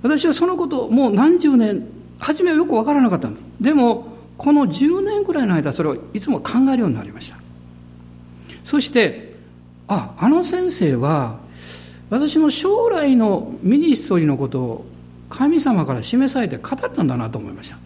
[0.02, 1.86] 私はそのことをもう何十年、
[2.18, 3.44] 初めはよく分からなかったんです。
[3.60, 7.36] でも、この10年ぐらいの間、それをいつも考えるようになりました。
[8.62, 9.34] そして、
[9.88, 11.38] あ、あの先生は、
[12.10, 14.86] 私の将来のミニストリーのことを
[15.28, 17.78] 神様から示されて語ったんだなと思いました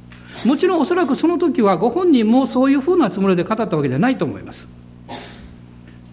[0.45, 4.69] もちろんおそらくその時はご本人もそういうふうなつもりで語ったわけじゃないと思います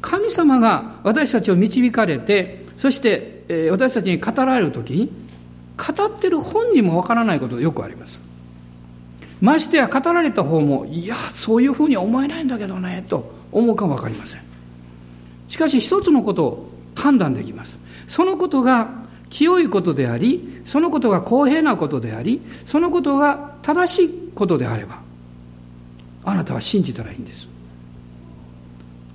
[0.01, 5.11] 神様が私たちを導かれてそしてえ私たちに語られる時
[5.77, 8.19] 語ってる本人もわからないことよくあります。
[9.39, 14.41] ましてや語られた方もいやそういうふうには思えないんだけどねと思うかも分かりません。
[15.47, 17.79] しかし一つのことを判断できます。
[18.07, 18.89] そのことが
[19.29, 25.01] 清いことでありそのことが公平なことでありそのことが正しいことであれば
[26.23, 27.47] あなたは信じたらいいんです。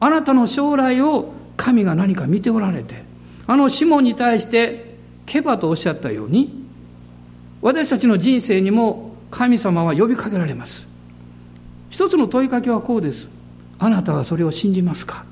[0.01, 3.02] あなたの将来を神が何か見ておられて
[3.53, 4.95] あのシモンに対して
[5.27, 6.65] ケバとおっしゃったように
[7.61, 10.89] 私たちの人生にも神様は呼びかけられます。
[11.91, 13.29] 一つの問いかけはこうです。
[13.79, 15.27] あなたはそれを信じますか？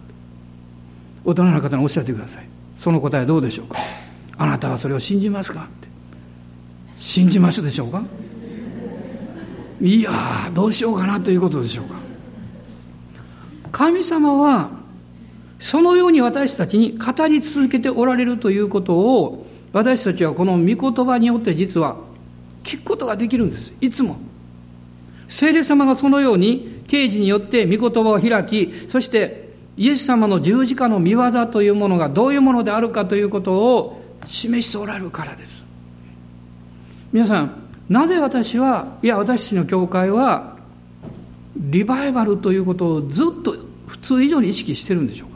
[1.25, 2.45] 大人の方におっしゃってください。
[2.77, 3.79] その答えどうでしょうか？
[4.37, 5.63] あなたはそれを信じますか？
[5.63, 5.89] って。
[6.99, 8.03] 信じますでしょうか？
[9.81, 11.95] いやどうしようかなということでしょうか？
[13.73, 14.79] 神様は
[15.61, 21.97] そのように私たちに語り続けておられるということを私たちはこの御言葉によって実は
[22.65, 23.73] 聞くことができるんです。
[23.81, 24.17] いつも。
[25.29, 35.65] 聖霊様がそのように刑事によって御言葉を開きそしてイエス様の十字架の見業というものがどういうものであるかということを示しておられるからです。
[37.13, 40.57] 皆さんなぜ私はいや私たちの教会は
[41.57, 45.30] リバイバルということをずっと普通以上に意識してるんでしょう。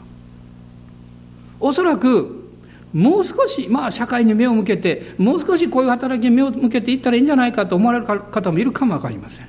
[1.59, 2.45] おそらく
[2.93, 9.47] もう少し、まあ、社会に目を向けてもう少しこういう働きに目を向けていったらいいんじゃないかと思われる方もいるかも分かりません。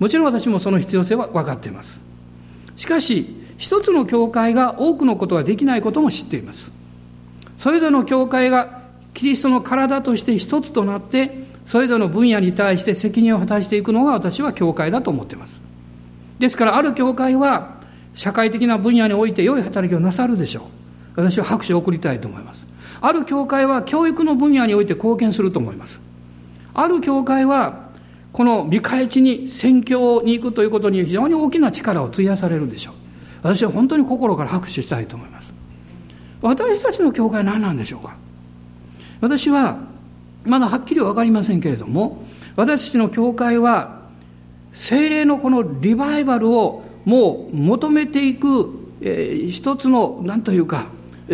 [0.00, 2.00] もちろん私もその必要性は分かっています。
[2.76, 6.72] しかし一つの教会が多くのことができないことも知っています。
[7.56, 8.82] それぞれの教会が
[9.14, 15.60] キリストの体として一つとなってそれぞれの分野に対して責任を果たしていくのが私は教会だと思っています。
[16.40, 17.76] ですからある教会は
[18.14, 20.83] 社会的な分野において良い働きをなさるでしょう。
[21.16, 22.66] 私は拍手を送りたいと思います。
[23.00, 26.00] ある教会は教育の分野において貢献すると思います。
[26.72, 27.88] ある教会は
[28.32, 32.94] この見返しに宣教に行くということに非常に大きな力を費やされるでしょう。
[33.42, 35.54] 私は本当に心から拍手したいと思います。
[36.42, 38.16] 私たちの教会は何なんでしょうか。
[39.20, 39.78] 私は
[40.44, 42.22] まだはっきり分かりませんけれども
[42.56, 44.02] 私たちの教会は
[44.72, 50.86] 精霊のこのリバイバルをもう求めていく、えー、一つの何というか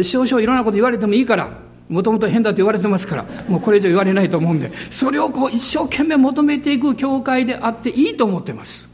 [0.02, 1.50] 少々いろんなこと言われてもいいから
[1.88, 8.88] もともと変だと言われてますからもうこれ以上言われないと思うんでそれをこう一生懸命求めていく教会であっていいと思ってます。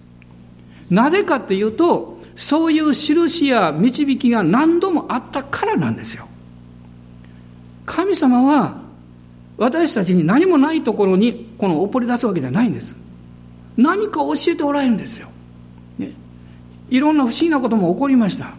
[0.91, 6.27] なぜかっていうとそういう印や導きが何度もあったからなんですよ。
[7.85, 8.81] 神様は
[9.57, 12.95] 私たちに何もないところにこの怒り出すわけじゃないんです。
[13.77, 15.29] 何か教えておられるんですよ、
[15.99, 16.13] ね、
[16.89, 18.55] いろんな不思議なことも起こりました。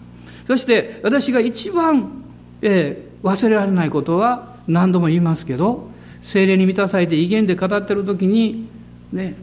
[0.47, 2.23] そして私が一番、
[2.62, 5.89] えー、忘れられないことは何度も言いますけど
[6.22, 8.67] 精霊に満たされて威厳で語ってる時に
[9.12, 9.36] ね、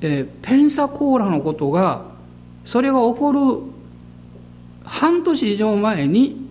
[0.00, 2.02] えー、ペンサコーラのことが
[2.64, 3.74] それが起こる
[4.84, 6.48] 半年以上前に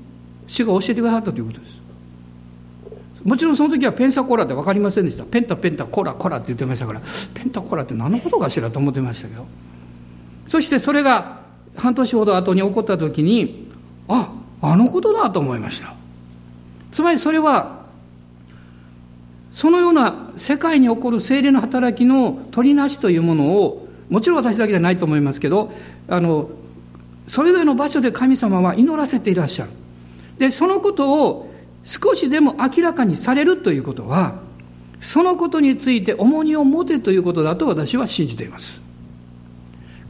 [0.47, 1.81] 主が教えてくださったということです。
[3.23, 5.23] もちろんその時はペンサコーラって分かりませんでした。
[5.23, 7.01] ペンタペンタコーラコーラって言ってましたから
[7.33, 9.45] ペンタコーラって何のことかしらと思ってましたけど。
[10.45, 11.39] そしてそれが
[11.75, 13.71] 半年ほど後に起こった時に
[14.07, 15.93] あっあのことだと思いました。
[16.91, 17.83] つまりそれは
[19.51, 25.73] そのような世界に起こる精霊の働きの取りなしというものをもちろん私だけじゃないと思いますけど
[26.07, 26.49] あの
[27.27, 29.71] それぞれの場所で神様は祈らせていらっしゃる。
[30.37, 34.35] でそのことを少しでも明らかにされるということは
[35.01, 38.81] そのことについて重荷を持てということだと私は信じています。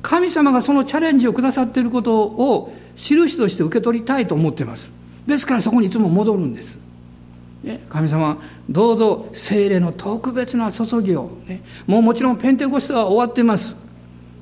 [0.03, 4.91] 神様がそのチャレンジをくださっていることを印として受け取りたいと思っています。
[5.27, 6.77] ですからそこにいつも戻るんです、
[7.63, 8.37] ね、神様
[8.69, 13.75] どうぞ精霊の特別な注ぎを、ね、もうもちろんペンテコステは終わっています。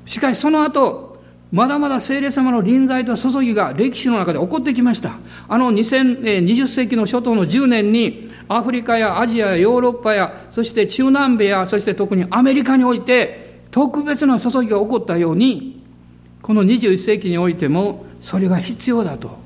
[0.06, 1.12] しかしその後
[1.52, 5.18] まだまだ聖霊様の臨在と注ぎが歴史の中で起こってきました。
[5.50, 15.84] あの2020世紀の初頭の10年に、アフリカやアジアやヨーロッパや、そして中南米や、そして特にアメリカにおいて、特別な注ぎが起こったように、
[16.42, 19.38] この21世紀においても、それが必要だと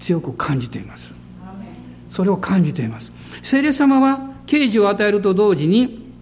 [0.00, 1.12] 強く感じています。
[2.08, 3.12] それを感じています。
[3.42, 6.12] 聖霊様は啓示を与えると同時に、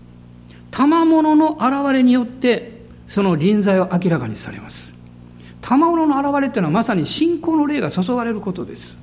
[0.70, 4.90] 賜物の現れによって、その臨在を明らかにされます。
[5.62, 8.96] 賜物の現れっていうのはまさに信仰の霊が注がれることです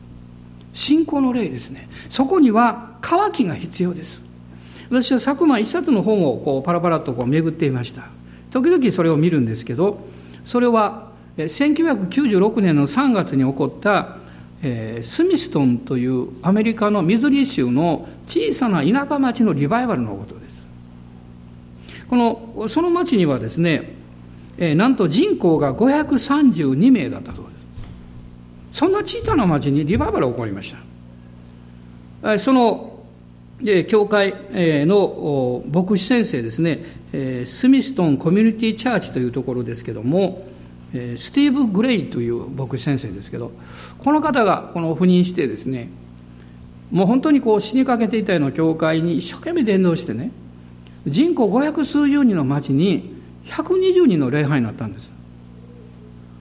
[0.73, 4.21] 信仰の霊ですねそこには渇きが必要です
[4.89, 8.03] 私は昨晩一冊の本をこうパラパラとこう巡っていました
[8.51, 9.99] 時々それを見るんですけど
[10.45, 11.06] それは
[11.37, 14.17] 1996年の3月に起こった、
[14.63, 20.63] えー、スミストンというアメリカのミズリー州の小さな田舎町のリバイバルのことです。
[22.09, 23.97] このその町にはですね
[24.57, 27.51] えー、なんと人口が532名だったそうで
[28.71, 28.79] す。
[28.79, 30.73] そんな小さな町にリバイバルが起こりまし
[32.21, 32.99] た、えー、その、
[33.61, 40.47] えー、教会、えー、の牧師先生ですね、えー、スミストンコミュニティチャーチというところですけども、
[40.91, 43.51] スティーブ・グレイという牧師先生ですけど
[43.99, 45.89] この方がこの赴任してですね
[46.91, 50.31] もう本当にこう死にかけていたような教会に一生懸命伝道してね
[51.05, 55.11] 人口500数十人の町に120人の礼拝になったんです。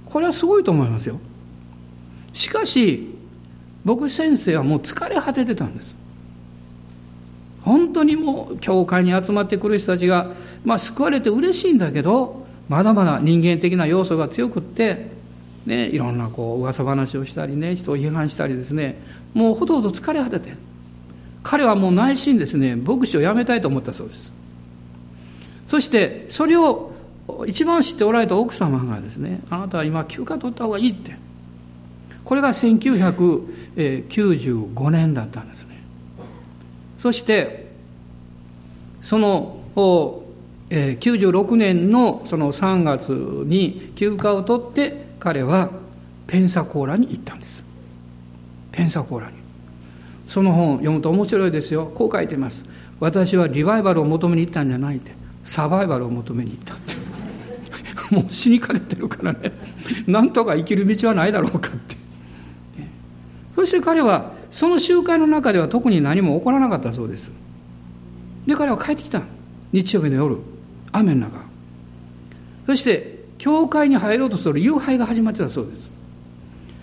[0.06, 1.20] これはすごいと思いますよ。
[2.32, 3.14] しかし
[3.84, 5.94] 牧師先生はもう疲れ果ててたんです。
[7.62, 10.30] 本当にもう教会に集まってくる人たちが、
[10.64, 15.06] まあ、救われて嬉しいんだけどまだまだ人間的な要素が強くって、
[15.66, 19.00] ね、いろんなこう噂話をしたりね人を批判したりですね
[19.34, 20.54] もうほとんど疲れ果てて
[21.42, 24.32] 彼はもう内心ですね牧師を辞めたいと思ったそうです。
[25.66, 26.92] そしてそれを
[27.46, 31.16] 一番知っておられた奥様がですねあなたは今休暇取った方がいいって
[32.24, 35.80] これが1995年だったんですね。
[36.98, 37.70] そして
[39.02, 39.60] その
[40.70, 45.70] 96年のその3月に休暇を取って彼は
[46.26, 47.64] ペンサコーラに行ったんです。
[48.72, 49.36] ペンサコーラに。
[50.26, 51.90] その本を読むと面白いですよ。
[51.94, 52.64] こう書いてます。
[52.98, 55.12] 私はリバイバルを求めに行ったんじゃないって。
[55.44, 56.96] サバイバルを求めに行ったって。
[58.14, 59.52] もう死にかけてるからね。
[60.08, 61.96] なんとか生きる道はないだろうかって。
[63.54, 67.30] そして彼はその集会の中では特に何も起こらなかったそうです。
[68.46, 69.22] で彼は帰ってきた。
[69.72, 70.38] 日曜日の夜。
[70.98, 71.38] 雨の中。
[72.66, 75.90] そして教会に入ろうとする夕拝が始まってたそうです。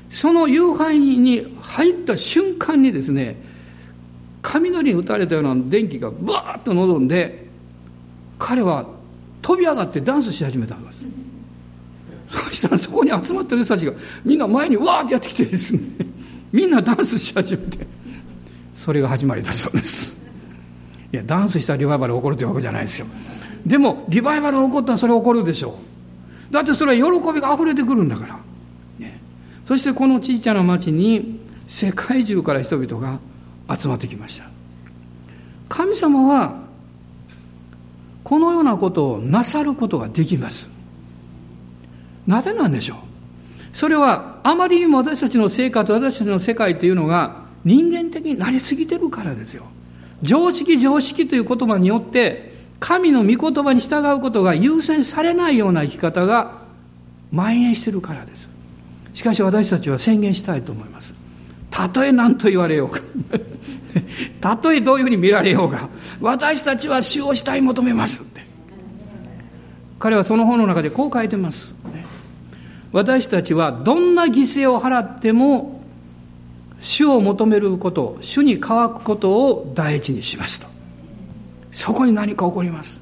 [0.10, 3.36] その夕拝に入った瞬間にですね
[4.44, 7.48] 雷に打たれたような電気がバーッと望んで
[8.38, 8.86] 彼は
[9.42, 11.04] 飛び上がってダンスし始めたんです。
[12.30, 13.94] そしたらそこに集まってる人たちが
[14.24, 15.82] みんな前にわーってやってきてですね
[16.52, 17.86] みんなダンスし始めて
[18.74, 20.24] それが始まりだそうです。
[21.12, 23.08] いやダンスしたらリバイバル起こるというわけじゃないですよ。
[23.66, 25.78] でもリバイバルが起こったらそれ起こるでしょ
[26.52, 26.54] う。
[26.54, 28.40] だってそれは喜びが溢れてくるんだから。
[29.66, 31.40] そしてこの小さな町に
[31.70, 33.20] 世界中から人々が
[33.74, 34.46] 集まってきました。
[35.70, 36.58] 神様は
[38.26, 40.68] このようなことをなさることができます。
[42.28, 42.98] なぜなんでしょう？
[43.72, 49.64] それはあまりにも私たちの生活私たちの世界というのが人間的になりすぎてるからですよ。
[50.22, 56.64] 常識常識という言葉によって神の御言葉に従うことが優先されないような生き方が
[57.32, 58.50] 蔓延してるからです
[59.14, 61.14] しかし私たちは宣言したいと思います。
[61.70, 63.00] たとえ何と言われようか。
[64.42, 65.88] たとえどういうふうに見られようが、
[66.20, 68.44] 私たちは死をしたい求めますって。
[70.00, 71.76] 彼はその本の中でこう書いてます。
[72.92, 75.82] 私たちはどんな犠牲を払っても
[76.80, 80.68] 主を求めること主に乾くことを第一にしますと
[81.74, 83.00] そこに何か起こります。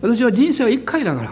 [0.00, 1.30] 私は人生は一回だから、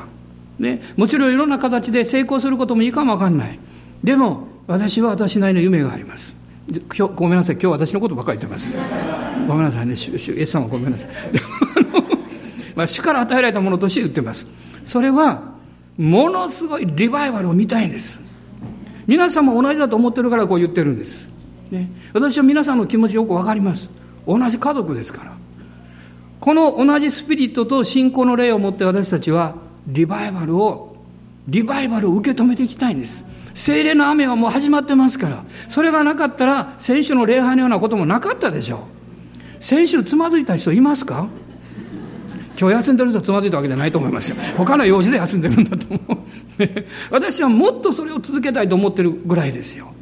[0.58, 3.58] ね、もちろんいろんな形で成功することもいいかもわかんない。
[4.04, 6.36] でも私は私なりの夢があります。
[6.96, 7.54] 今日ごめんなさい。
[7.54, 8.68] 今日私のことばっかり言ってます。
[9.48, 9.96] ごめんなさいね。
[9.96, 11.10] 主主イエス様ごめんなさい。
[12.76, 14.46] まあ主から与えられたものとして言ってます。
[14.84, 15.52] それは
[15.98, 18.20] ものすごいリバイバルを見たいんです。
[19.06, 21.28] 皆さんも同じだと思ってるからこう言ってるんです、
[21.72, 23.90] ね、私は皆さんの気持ちよく分かります。
[24.26, 25.31] 同じ家族ですから。
[26.42, 29.54] この同じスピリットと信仰の霊を持って私たちは
[29.86, 30.96] リバイバルを
[31.46, 33.22] リバイバルを受け止めていきたいんです
[33.54, 38.88] 精霊の雨はもう始まってますから、それがなかったら、先週の礼拝のようなこともなかったでしょ
[39.60, 39.62] う。
[39.62, 41.28] 先週つまずいた人いますか？
[42.58, 44.36] 今日休んでる人はつまずいたわけじゃないと思いますよ。
[44.56, 46.18] 他の用事で休んでるんだと思う。
[47.10, 49.92] 私はもっとそれを続けたいと思ってるぐらいですよ。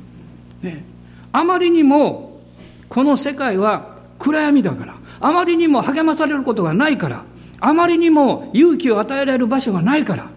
[0.62, 0.84] ね、
[1.32, 2.40] あまりにも、
[2.88, 7.24] この世界は暗闇だから、あまりにも励まされることがないから、
[7.60, 10.28] あまりにも勇気を与えられる場所がないから、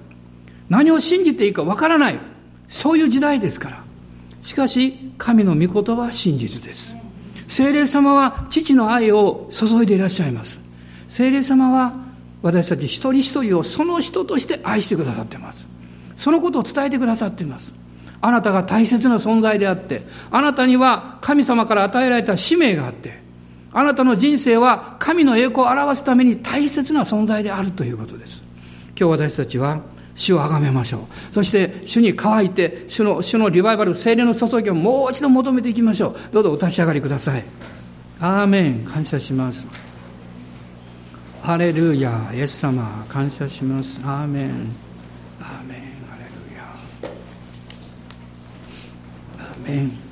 [0.70, 2.20] 何を信じていいかわからない。
[2.68, 3.84] そういう時代ですから。
[4.42, 6.96] しかし、神の御言葉は真実です。
[7.48, 10.60] 聖霊様は父の愛を注いでいらっしゃいます。
[11.08, 11.94] 聖霊様は
[12.42, 15.68] 私たち一人一人をその人として愛してくださっています。
[16.18, 17.74] そのことを伝えてくださっています。
[18.20, 23.23] あなたが大切な存在であって、あなたには神様から与えられた使命があって、
[23.74, 28.44] あなたの人生は神の栄光を表すために大切な存在であるということです。
[28.90, 29.82] 今日私たちは
[30.16, 31.34] 主をあがめましょう。
[31.34, 36.16] そして、主に乾いて、主の、主のリバイバル、精霊の注ぎをもう一度求めていきましょう。
[36.32, 37.44] どうぞお立ち上がりください。
[38.20, 38.86] アーメン。
[38.86, 39.68] 感謝します。
[41.42, 42.32] ハレルヤ。
[42.34, 44.00] イエス様、感謝します。
[44.04, 44.50] アーメン。
[45.42, 45.78] アーメン。
[46.10, 46.64] ハレルヤ。
[49.40, 50.03] アーメン。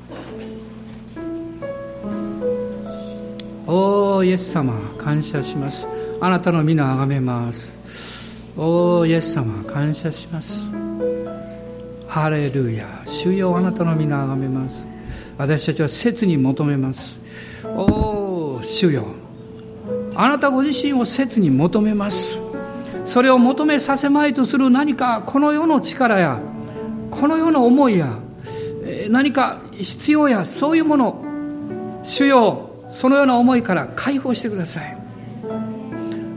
[3.68, 5.88] おー、イエス様、感謝します。
[6.20, 7.78] あなたの皆あがめます。
[8.58, 10.68] おイエス様感謝します。
[12.08, 12.88] ハレルヤ。
[13.06, 14.86] 主よあなたの皆あがめます。
[15.38, 17.20] 私たちは切に求めます。
[17.76, 19.06] おお主よ。
[20.16, 22.40] あなたご自身を切に求めます。
[23.06, 26.40] それを求めさせまいとする何かこの世の力や
[27.12, 28.18] この世の思いや
[29.10, 31.24] 何か必要やそういうもの。
[32.04, 34.98] 主よそのような思いから解放してください。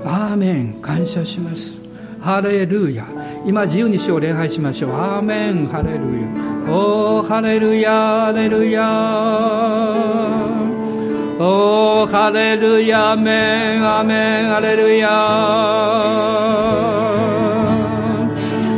[0.05, 0.74] アーメン。
[0.80, 1.80] 感謝します。
[2.20, 3.05] ハレルヤ。
[3.44, 4.92] 今自由に主を礼拝しましょう。
[4.92, 5.66] アーメン。
[5.66, 6.28] ハレルヤ。
[6.72, 7.90] おーハレルヤ。
[8.26, 8.82] ハレルヤ。
[11.38, 13.12] おーハレルヤ。
[13.12, 13.98] アメン。
[13.98, 14.48] アメン。
[14.48, 15.09] ハレルヤ。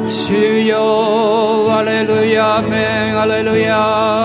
[0.09, 1.68] 主よ。
[1.68, 2.57] ハレルヤ。
[2.59, 3.14] アメン。
[3.14, 4.16] ハレルヤ。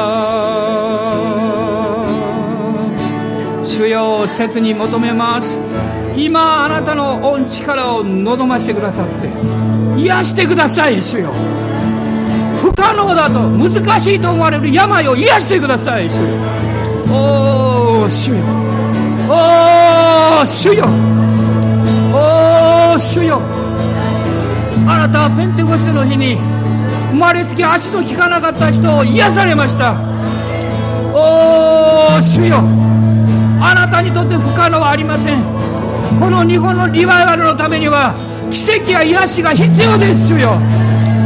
[4.31, 5.59] 切に求めます。
[6.15, 9.29] 今あなたの御力を望ましてくださって
[9.99, 11.31] 癒してください主よ。
[12.61, 16.21] 不可能だと難しいと思われる病を癒してください主よ。
[17.11, 18.37] おお主よ。
[19.29, 20.85] おお主よ。
[22.13, 23.41] おお主よ。
[24.87, 26.37] あなたはペンテコステの日に
[27.11, 29.95] 生まれつき足と効かなかった人を癒されました。
[31.13, 32.90] おお主よ。
[33.61, 35.43] あなたにとって不可能はありません。
[36.19, 38.13] この日本のリバイバルのためには
[38.49, 40.57] 奇跡や癒しが必要です主よ。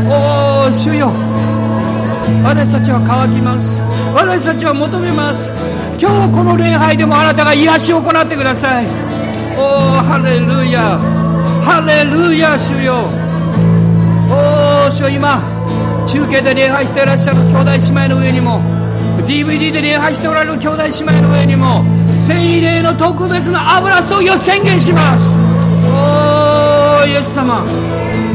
[0.07, 1.11] おお主よ。
[2.43, 3.81] 私たちは乾きます。
[4.13, 5.51] 私たちは求めます。
[5.97, 8.85] 今日この礼拝でもあなたが癒しを行ってください。
[9.57, 10.99] おおハレルヤ。
[11.63, 13.07] ハレルヤ主よ。
[14.29, 15.09] おお主よ。
[15.09, 15.41] 今
[16.05, 18.61] 中継で礼拝していらっしゃる兄弟姉妹の上にも
[19.25, 21.83] DVD で礼拝しておられる兄弟姉妹の上にも
[22.25, 25.37] 聖霊の特別な油注ぎを宣言します。
[25.87, 27.63] おおイエス様。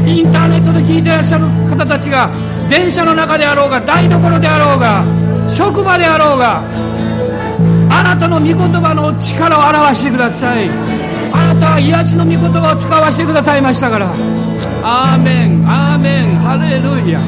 [0.07, 2.29] インターネットで聞いてらっしゃる方たちが
[2.69, 5.03] 電車の中であろうが台所であろうが
[5.45, 6.63] 職場であろうが
[7.89, 10.69] あなたの御言葉の力を表してください。
[11.33, 14.09] あなたは癒しの御言葉を使わせてくださいましたから。
[14.83, 17.19] アーメンアーメンハレルヤ。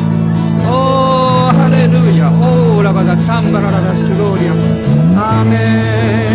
[0.71, 2.31] おーハレルヤ。
[2.31, 4.92] オーラバダサンバララダスローリア。
[5.15, 5.55] アーメ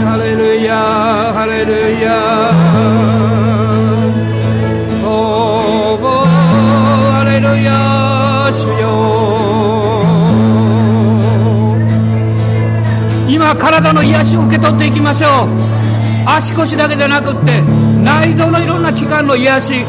[0.01, 0.77] ンハレルヤ
[1.35, 2.53] ハレルヤ
[5.05, 6.01] おー
[7.13, 8.87] ハレルヤ主よ
[13.29, 15.49] 今体の癒しを受け取っていきましょう.
[16.31, 17.61] 足腰だけでなくって
[18.03, 19.85] 内臓のいろんな器官の癒し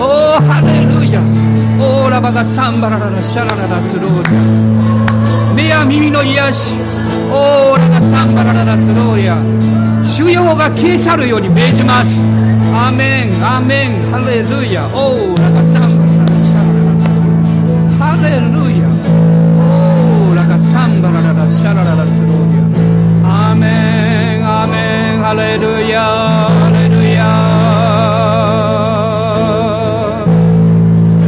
[0.00, 1.20] おーハレルヤ
[1.80, 4.34] オーラバがサンバラララシャラララスローリア
[5.54, 6.74] 目や耳の癒し
[7.32, 9.36] オーラがサンバラララスローリア。
[10.04, 12.22] 腫瘍が消え去るように命じます。
[12.74, 14.10] アメンアメン。
[14.10, 14.86] ハレルヤ。
[14.88, 17.56] オーラがサンバラララシャララスローリ
[17.96, 18.04] ア。
[18.04, 18.84] ハレルヤ。
[19.56, 22.60] オーラがサンバラララシャラララスローリ
[23.24, 23.64] アメ
[24.38, 25.22] ンアメン。
[25.22, 26.02] ハレルヤ。
[26.02, 27.18] ハレルヤ。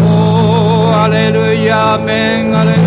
[0.04, 1.94] おーハレルヤ。
[1.94, 2.52] アメン。
[2.52, 2.83] ハレルヤ。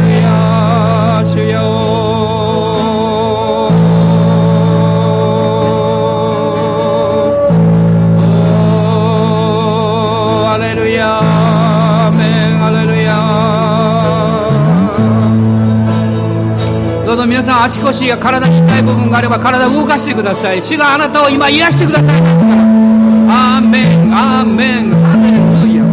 [17.48, 20.62] さん足腰や体に痛い部分があれば体を動かしてください。
[20.62, 22.62] 主があなたを今癒してくださいますから。
[22.62, 24.14] アーメン。
[24.14, 24.92] アーメン。
[24.92, 25.82] ハレルヤ。
[25.82, 25.88] お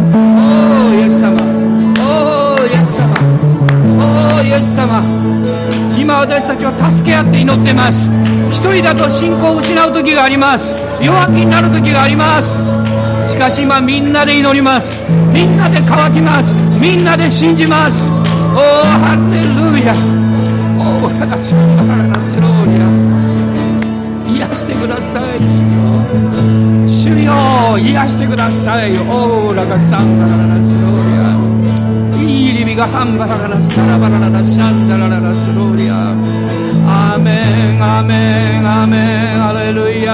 [0.91, 1.39] ーイエス様。
[2.03, 3.07] おーイエス様。
[3.95, 5.01] おーイエス様。
[5.97, 8.09] 今私たちは助け合って祈ってます。
[8.51, 10.75] 一人だと信仰を失う時があります。
[11.01, 12.61] 弱気になる時があります。
[13.31, 14.99] しかし今みんなで祈ります。
[15.31, 16.53] みんなで乾きます。
[16.81, 18.11] みんなで信じます。
[18.11, 18.19] おー
[18.99, 20.24] ハレルヤ。
[21.05, 25.39] オーラがサンバララスローリア癒してください。
[26.89, 28.97] 主よ癒してください。
[28.97, 32.25] オーラがサンバララスローリア。
[32.27, 36.09] いいリビがハンバララサラバララシャンダラララスローリア
[37.13, 38.97] アメンアメンアメ
[39.35, 40.11] ンハレルヤ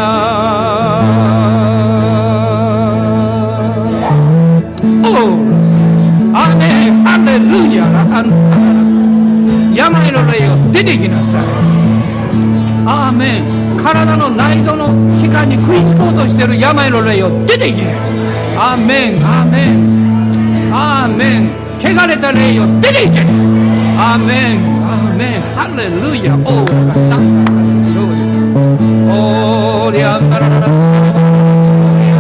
[5.04, 5.16] オー
[5.52, 5.56] ラ
[6.52, 9.00] アメンハレルヤラハンダララス
[9.74, 11.42] 病の霊を出てきなさい。
[12.86, 13.78] アーメン。
[13.78, 14.88] 体の内臓の
[15.22, 17.96] 器官に食いつこうとしている病の霊を出て行け。
[18.58, 19.24] アーメン。
[19.24, 20.74] アーメン。
[20.74, 21.50] アーメン。
[21.80, 23.22] 汚れた霊を出て行け。
[23.98, 24.58] アーメン。
[24.86, 25.42] アーメン。
[25.56, 26.36] ハレルヤ。
[26.36, 32.20] オーラサンバララスローリアオーリアンバラララスローリア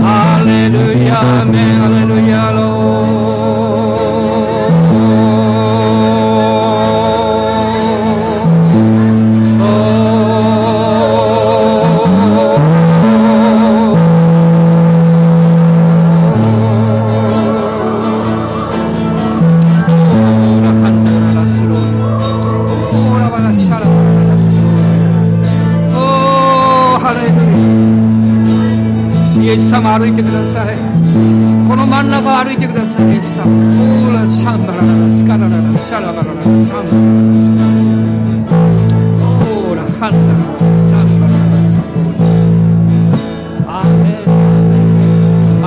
[0.00, 0.06] ハ
[0.44, 2.07] レルヤアーメンハレルヤ
[29.98, 30.76] 歩いてください。
[31.66, 33.14] この真ん中を歩いてください。
[33.14, 33.46] イエス様。
[33.46, 36.94] オーラシャンバラララスカラララシャラバラララサンバラ。
[36.94, 36.94] ラ
[37.34, 37.50] ス
[39.42, 41.34] オーラハンダララサンバラ。
[41.34, 41.82] ララサ
[43.66, 44.30] アーメン。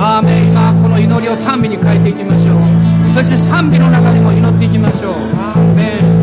[0.20, 0.48] ーメン。
[0.48, 2.58] 今この祈りを賛美に変えていきましょう。
[3.12, 5.12] そして賛美の中にも祈っていきましょう。
[5.36, 6.21] アーメン。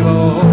[0.00, 0.47] と乾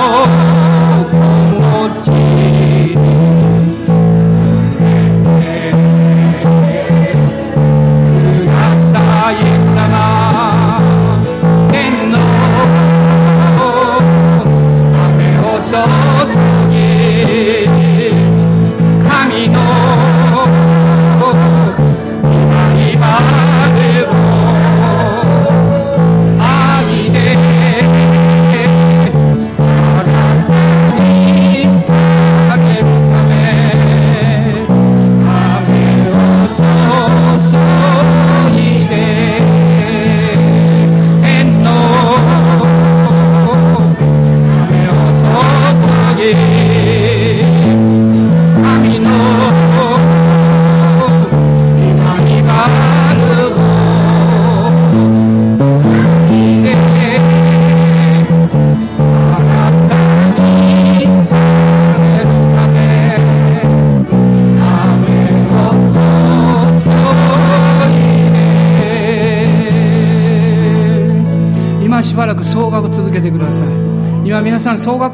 [0.00, 0.39] さ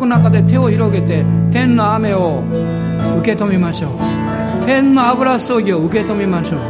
[0.09, 2.43] の中で手を広げて天の雨を
[3.21, 4.65] 受け止めましょう。
[4.65, 6.61] 天の油注ぎを受け止めましょう。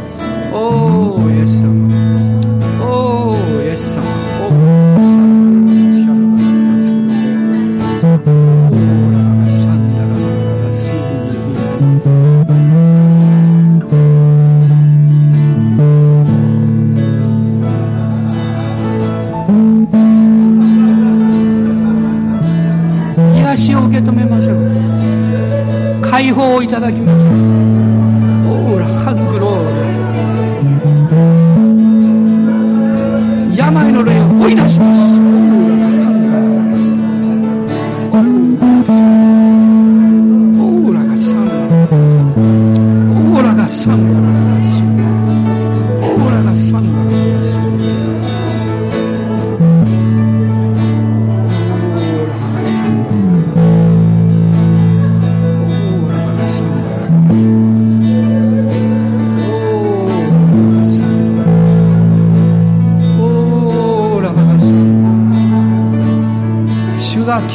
[0.54, 1.85] おおイエス様。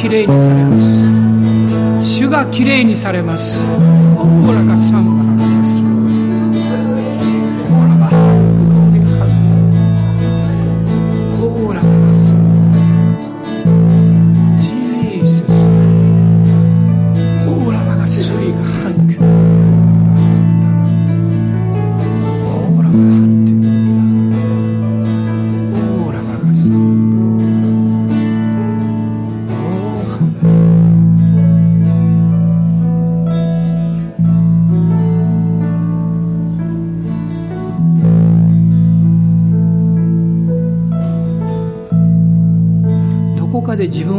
[0.02, 2.04] きれいにされます。
[2.04, 3.62] 主がきれいにされます。
[3.62, 5.21] オラがサン。
[5.21, 5.21] バ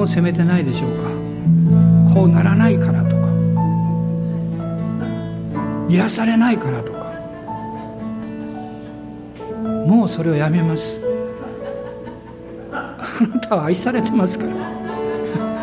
[0.03, 1.09] を責めてないでしょうか。
[2.13, 3.23] こうならないからとか。
[5.89, 7.03] 癒されないからとか。
[9.87, 10.99] もうそれをやめます。
[12.71, 14.53] あなたは愛されてますから。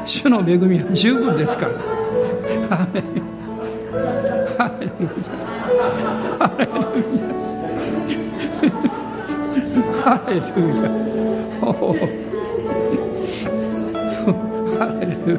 [0.05, 1.73] 主の恵みは十分ですから。
[2.69, 3.07] ハレル
[4.57, 4.91] ハレル
[6.39, 6.71] ハレル
[10.03, 10.41] ハレル
[12.17, 12.20] ヤ。
[15.37, 15.39] ハレル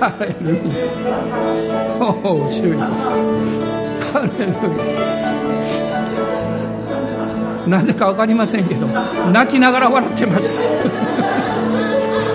[0.00, 0.72] ハレルヤ。
[2.00, 2.04] お
[2.44, 4.52] お主よハレル
[7.68, 7.78] ヤ。
[7.78, 10.66] なぜか分かりませんけど泣きながら笑ってます。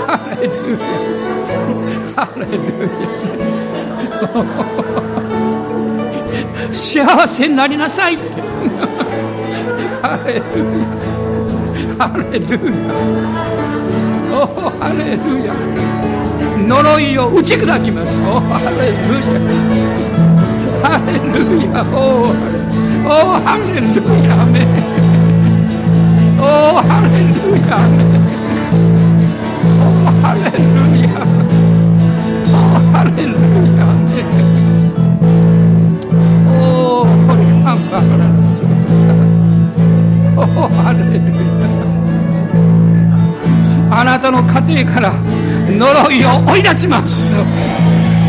[0.07, 0.77] ハレルヤ。
[2.15, 2.53] ハレル
[2.87, 3.17] ヤ。
[6.73, 8.41] 幸せになりなさいって。
[10.01, 10.41] ハレル
[11.11, 11.16] ヤ。
[11.97, 12.93] ハレルヤ
[14.39, 14.45] お
[14.79, 15.49] ハレルヤ
[16.67, 19.39] 呪いを打ち砕きますおハレルヤ
[20.83, 21.33] ハレル
[21.73, 21.95] ヤお
[23.03, 23.09] お
[23.41, 23.87] ハレル
[24.27, 24.55] ヤメ
[26.39, 26.41] お
[26.77, 27.33] ハレル
[27.65, 27.97] ヤメ
[29.79, 29.81] お
[30.21, 30.61] ハレル
[31.01, 31.05] ヤ
[32.53, 32.55] お
[32.91, 33.27] ハレル
[33.77, 34.07] ヤメ
[36.47, 36.51] お
[37.05, 38.56] ホリハンバランスおハレルヤ
[43.89, 45.13] あなたの家庭から
[45.69, 47.33] 呪いを追い出します。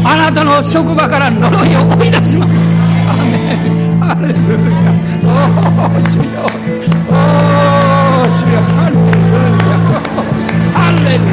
[0.05, 2.77] あなたの職場から呪いを追い出します。
[3.09, 3.59] アメン。
[4.01, 4.39] ハレルヤ。
[5.25, 5.27] お
[5.97, 6.23] お主よ
[7.09, 7.13] お
[8.23, 8.99] お主よハレル
[9.69, 9.77] ヤ。
[10.73, 11.25] ハレル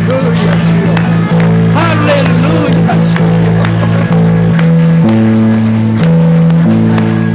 [0.43, 0.53] ヤ。
[0.61, 0.86] 主よ
[1.73, 2.21] ハレル
[2.86, 2.93] ヤ。
[2.99, 3.19] 主よ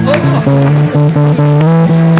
[0.07, 0.09] お
[2.16, 2.20] お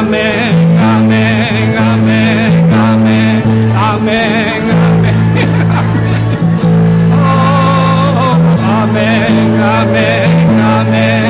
[0.00, 0.02] ア
[10.90, 11.29] メ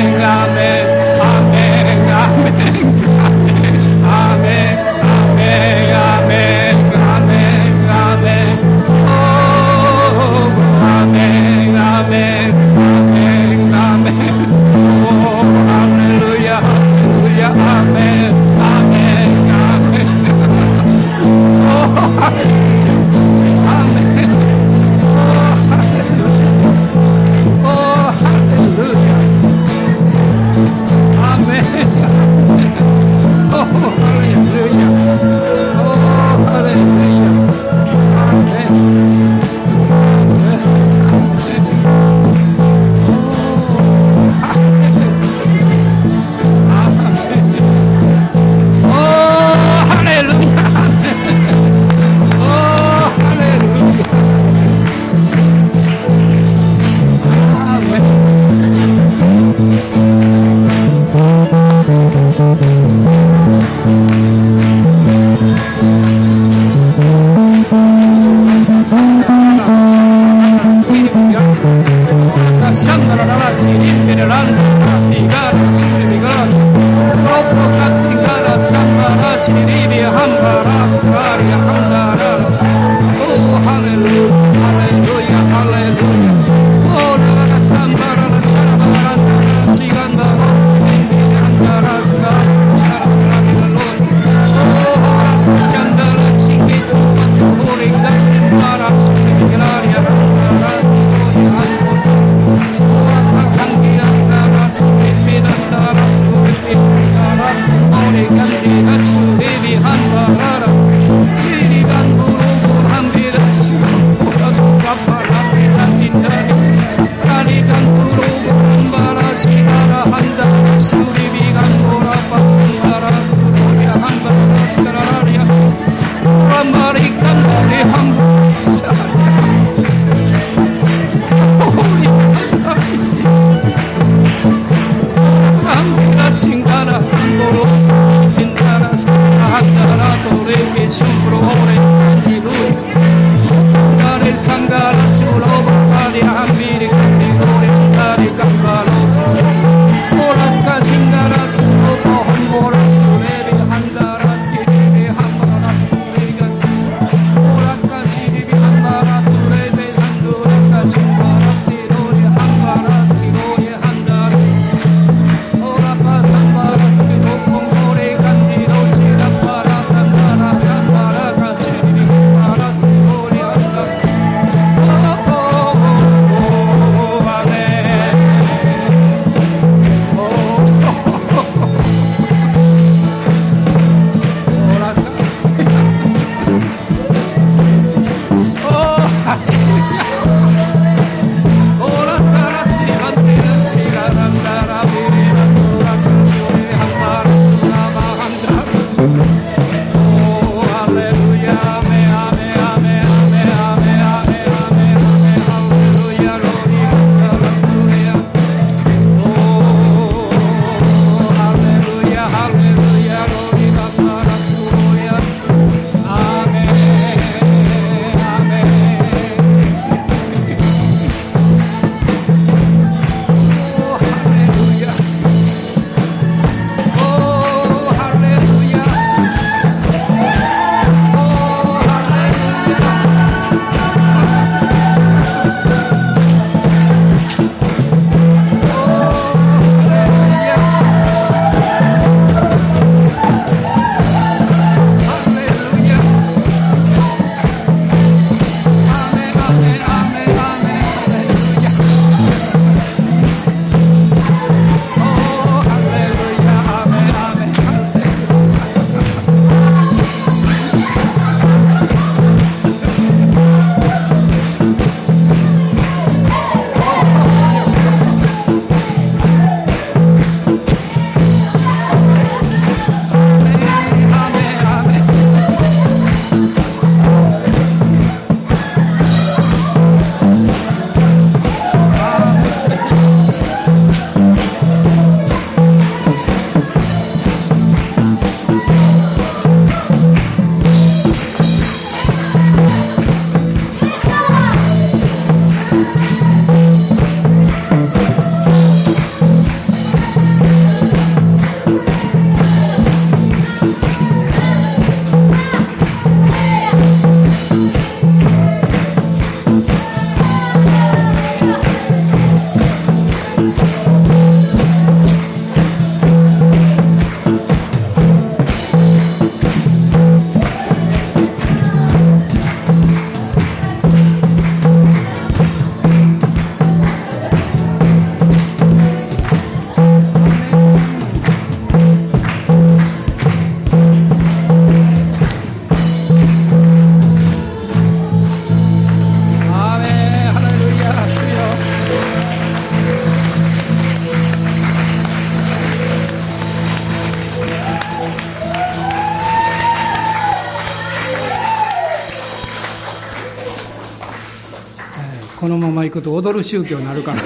[355.91, 357.21] 行くと踊る宗教になるかな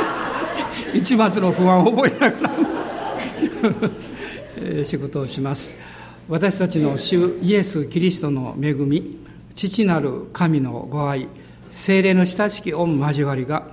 [0.92, 2.36] 一末の不安を覚えなが
[4.76, 5.74] ら 仕事をします。
[6.28, 9.18] 私たちの主イエス・キリストの恵み
[9.54, 11.26] 父なる神のご愛
[11.70, 13.64] 精霊の親しき御交わりが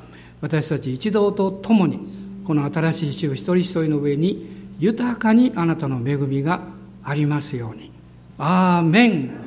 [0.42, 2.00] 私たち一同と共に
[2.46, 4.48] この新しい主一人一人の上に
[4.80, 6.62] 豊かにあなたの恵みが
[7.04, 7.92] ありますように。
[8.40, 9.47] アーメン。